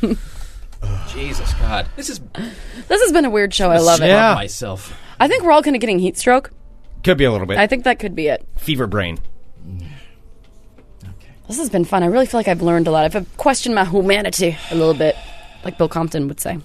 [0.00, 0.16] deal.
[1.12, 2.20] Jesus God, this is
[2.88, 3.70] this has been a weird show.
[3.70, 4.06] I love it.
[4.06, 4.34] Yeah.
[4.34, 4.96] myself.
[5.20, 6.50] I think we're all kind of getting heat stroke.
[7.04, 8.46] could be a little bit I think that could be it.
[8.56, 9.18] fever brain.
[11.48, 12.02] This has been fun.
[12.02, 13.14] I really feel like I've learned a lot.
[13.14, 15.16] I've questioned my humanity a little bit,
[15.64, 16.58] like Bill Compton would say.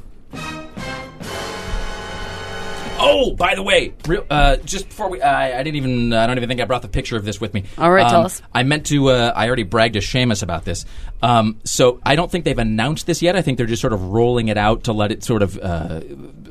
[3.06, 6.38] Oh, by the way, real, uh, just before we, I, I didn't even, I don't
[6.38, 7.64] even think I brought the picture of this with me.
[7.78, 8.42] All right, Um, tell us.
[8.54, 9.10] I meant to.
[9.10, 10.86] Uh, I already bragged to Seamus about this.
[11.22, 13.36] Um, so I don't think they've announced this yet.
[13.36, 15.58] I think they're just sort of rolling it out to let it sort of.
[15.58, 16.00] Uh,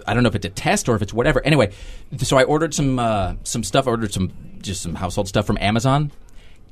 [0.07, 1.41] I don't know if it's a test or if it's whatever.
[1.45, 1.73] Anyway,
[2.19, 3.87] so I ordered some uh, some stuff.
[3.87, 4.31] I ordered some
[4.61, 6.13] just some household stuff from Amazon.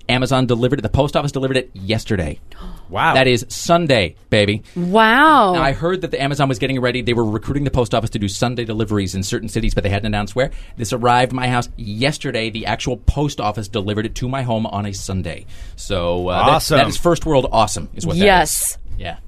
[0.08, 0.82] Amazon delivered it.
[0.82, 2.40] The post office delivered it yesterday.
[2.90, 4.64] Wow, That is Sunday, baby.
[4.74, 5.52] Wow.
[5.52, 7.02] Now, I heard that the Amazon was getting ready.
[7.02, 9.90] They were recruiting the post office to do Sunday deliveries in certain cities, but they
[9.90, 10.50] hadn't announced where.
[10.76, 12.50] This arrived my house yesterday.
[12.50, 15.46] The actual post office delivered it to my home on a Sunday.
[15.76, 16.78] So uh, that- Awesome.
[16.78, 18.24] that is first world awesome, is what that is.
[18.24, 19.18] yes, Yeah.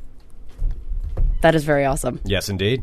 [1.43, 2.19] that is very awesome.
[2.25, 2.83] yes, indeed.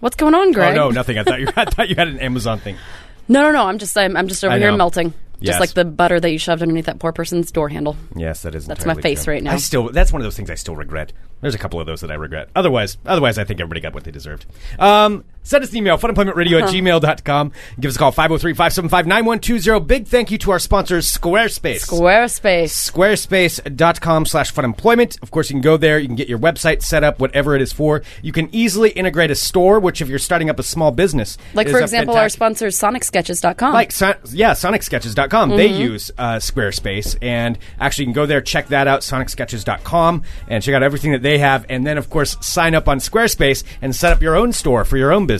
[0.00, 0.74] What's going on, Greg?
[0.76, 1.18] Oh no, nothing.
[1.18, 1.48] I thought you.
[1.56, 2.76] I thought you had an Amazon thing.
[3.28, 3.64] no, no, no.
[3.66, 4.76] I'm just, I'm, I'm just over I here know.
[4.76, 5.52] melting, Yes.
[5.52, 7.96] just like the butter that you shoved underneath that poor person's door handle.
[8.16, 8.66] Yes, that is.
[8.66, 9.34] That's my face true.
[9.34, 9.52] right now.
[9.52, 9.90] I still.
[9.90, 11.12] That's one of those things I still regret.
[11.40, 12.48] There's a couple of those that I regret.
[12.56, 14.46] Otherwise, otherwise, I think everybody got what they deserved.
[14.78, 17.52] Um, send us an email, funemploymentradio at gmail.com.
[17.80, 19.86] Give us a call, 503-575-9120.
[19.86, 21.86] Big thank you to our sponsors, Squarespace.
[21.86, 22.90] Squarespace.
[22.90, 25.22] Squarespace.com slash funemployment.
[25.22, 25.98] Of course, you can go there.
[25.98, 28.02] You can get your website set up, whatever it is for.
[28.22, 31.38] You can easily integrate a store, which if you're starting up a small business.
[31.54, 33.72] Like, for example, our sponsor, SonicSketches.com.
[33.72, 35.80] like son- yeah sonicsketches.com they Mm-hmm.
[35.80, 40.74] use uh, squarespace and actually you can go there check that out sonicsketches.com and check
[40.74, 44.12] out everything that they have and then of course sign up on squarespace and set
[44.12, 45.37] up your own store for your own business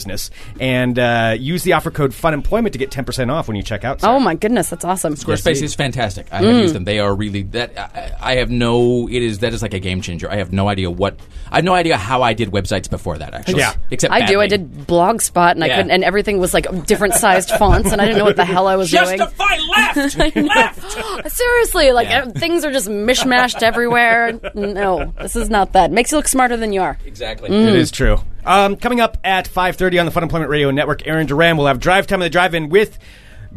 [0.59, 4.03] and uh, use the offer code funemployment to get 10% off when you check out
[4.03, 5.15] oh my goodness, that's awesome.
[5.15, 6.27] Squarespace is fantastic.
[6.31, 6.45] I Mm.
[6.53, 6.83] have used them.
[6.85, 7.77] They are really that.
[7.77, 9.07] I, I have no.
[9.09, 10.29] It is that is like a game changer.
[10.31, 11.19] I have no idea what.
[11.51, 13.33] I have no idea how I did websites before that.
[13.33, 13.73] Actually, Yeah.
[13.91, 14.39] Except I do.
[14.39, 15.75] I did Blogspot, and I Yeah.
[15.77, 18.67] couldn't, and everything was like different sized fonts, and I didn't know what the hell
[18.67, 19.17] I was doing.
[19.17, 21.31] Justify left, left.
[21.31, 22.25] Seriously, like Yeah.
[22.27, 24.39] ev- things are just mishmashed everywhere.
[24.55, 25.91] No, this is not that.
[25.91, 26.97] Makes you look smarter than you are.
[27.05, 27.49] Exactly.
[27.49, 27.67] Mm.
[27.67, 28.19] It is true.
[28.45, 31.79] Um, coming up at 5.30 on the Fun Employment Radio Network, Aaron Duran will have
[31.79, 32.97] Drive Time of the Drive-In with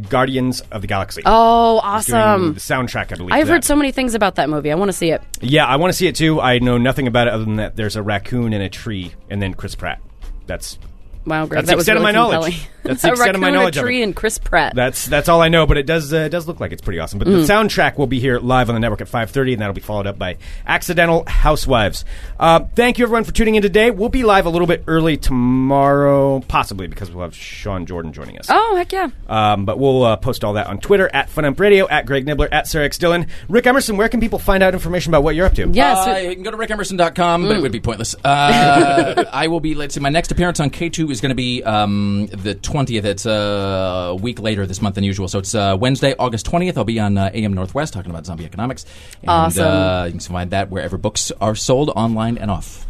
[0.08, 1.22] Guardians of the Galaxy.
[1.26, 2.54] Oh, awesome!
[2.54, 3.32] The soundtrack, I believe.
[3.32, 3.66] I've heard that.
[3.66, 4.72] so many things about that movie.
[4.72, 5.20] I want to see it.
[5.40, 6.40] Yeah, I want to see it too.
[6.40, 9.40] I know nothing about it other than that there's a raccoon in a tree, and
[9.42, 10.00] then Chris Pratt.
[10.46, 10.78] That's
[11.24, 12.54] Wow, Greg, That's that the was extent of really my knowledge.
[12.54, 12.68] compelling.
[12.82, 14.04] That's the a extent of my raccoon, knowledge a of tree, it.
[14.04, 14.74] and Chris Pratt.
[14.74, 15.66] that's that's all I know.
[15.66, 17.18] But it does uh, it does look like it's pretty awesome.
[17.20, 17.46] But Mm.
[17.46, 20.06] the soundtrack will be here live on the network at 5:30, and that'll be followed
[20.08, 22.04] up by Accidental Housewives.
[22.40, 23.90] Uh, thank you everyone for tuning in today.
[23.92, 28.38] We'll be live a little bit early tomorrow, possibly because we'll have Sean Jordan joining
[28.38, 28.46] us.
[28.48, 29.10] oh, heck yeah!
[29.28, 32.48] Um, but we'll uh, post all that on Twitter at Funamp Radio, at Greg Nibler,
[32.50, 33.28] at Sarah X Dillon.
[33.48, 35.68] Rick Emerson, where can people find out information about what you're up to?
[35.72, 38.16] Yes, Uh, you can go to rickemerson.com, but it would be pointless.
[38.24, 41.62] Uh, I will be, let's see, my next appearance on K2 is going to be
[41.62, 43.04] um, the 20th.
[43.04, 45.28] It's uh, a week later this month than usual.
[45.28, 46.76] So it's uh, Wednesday, August 20th.
[46.76, 48.84] I'll be on uh, AM Northwest talking about zombie economics.
[49.20, 49.64] And, Awesome.
[49.66, 52.86] Uh, you can find that wherever books are sold, online and off.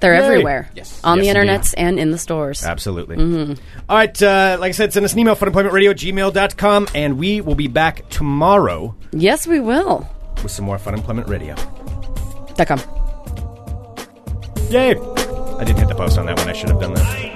[0.00, 0.20] they're Yay.
[0.24, 0.70] everywhere.
[0.76, 1.00] Yes.
[1.02, 1.50] on Yes, the indeed.
[1.50, 2.64] internets and in the stores.
[2.64, 3.16] Absolutely.
[3.88, 7.40] All right, uh, like I said, send us an email, funemploymentradio at gmail.com, and we
[7.40, 10.08] will be back tomorrow Yes, we will.
[10.42, 11.54] with some more Fun Employment Radio.
[12.54, 12.80] Dot com.
[14.70, 14.96] Yay!
[14.98, 16.48] I didn't hit the post on that one.
[16.48, 17.35] I should have done that.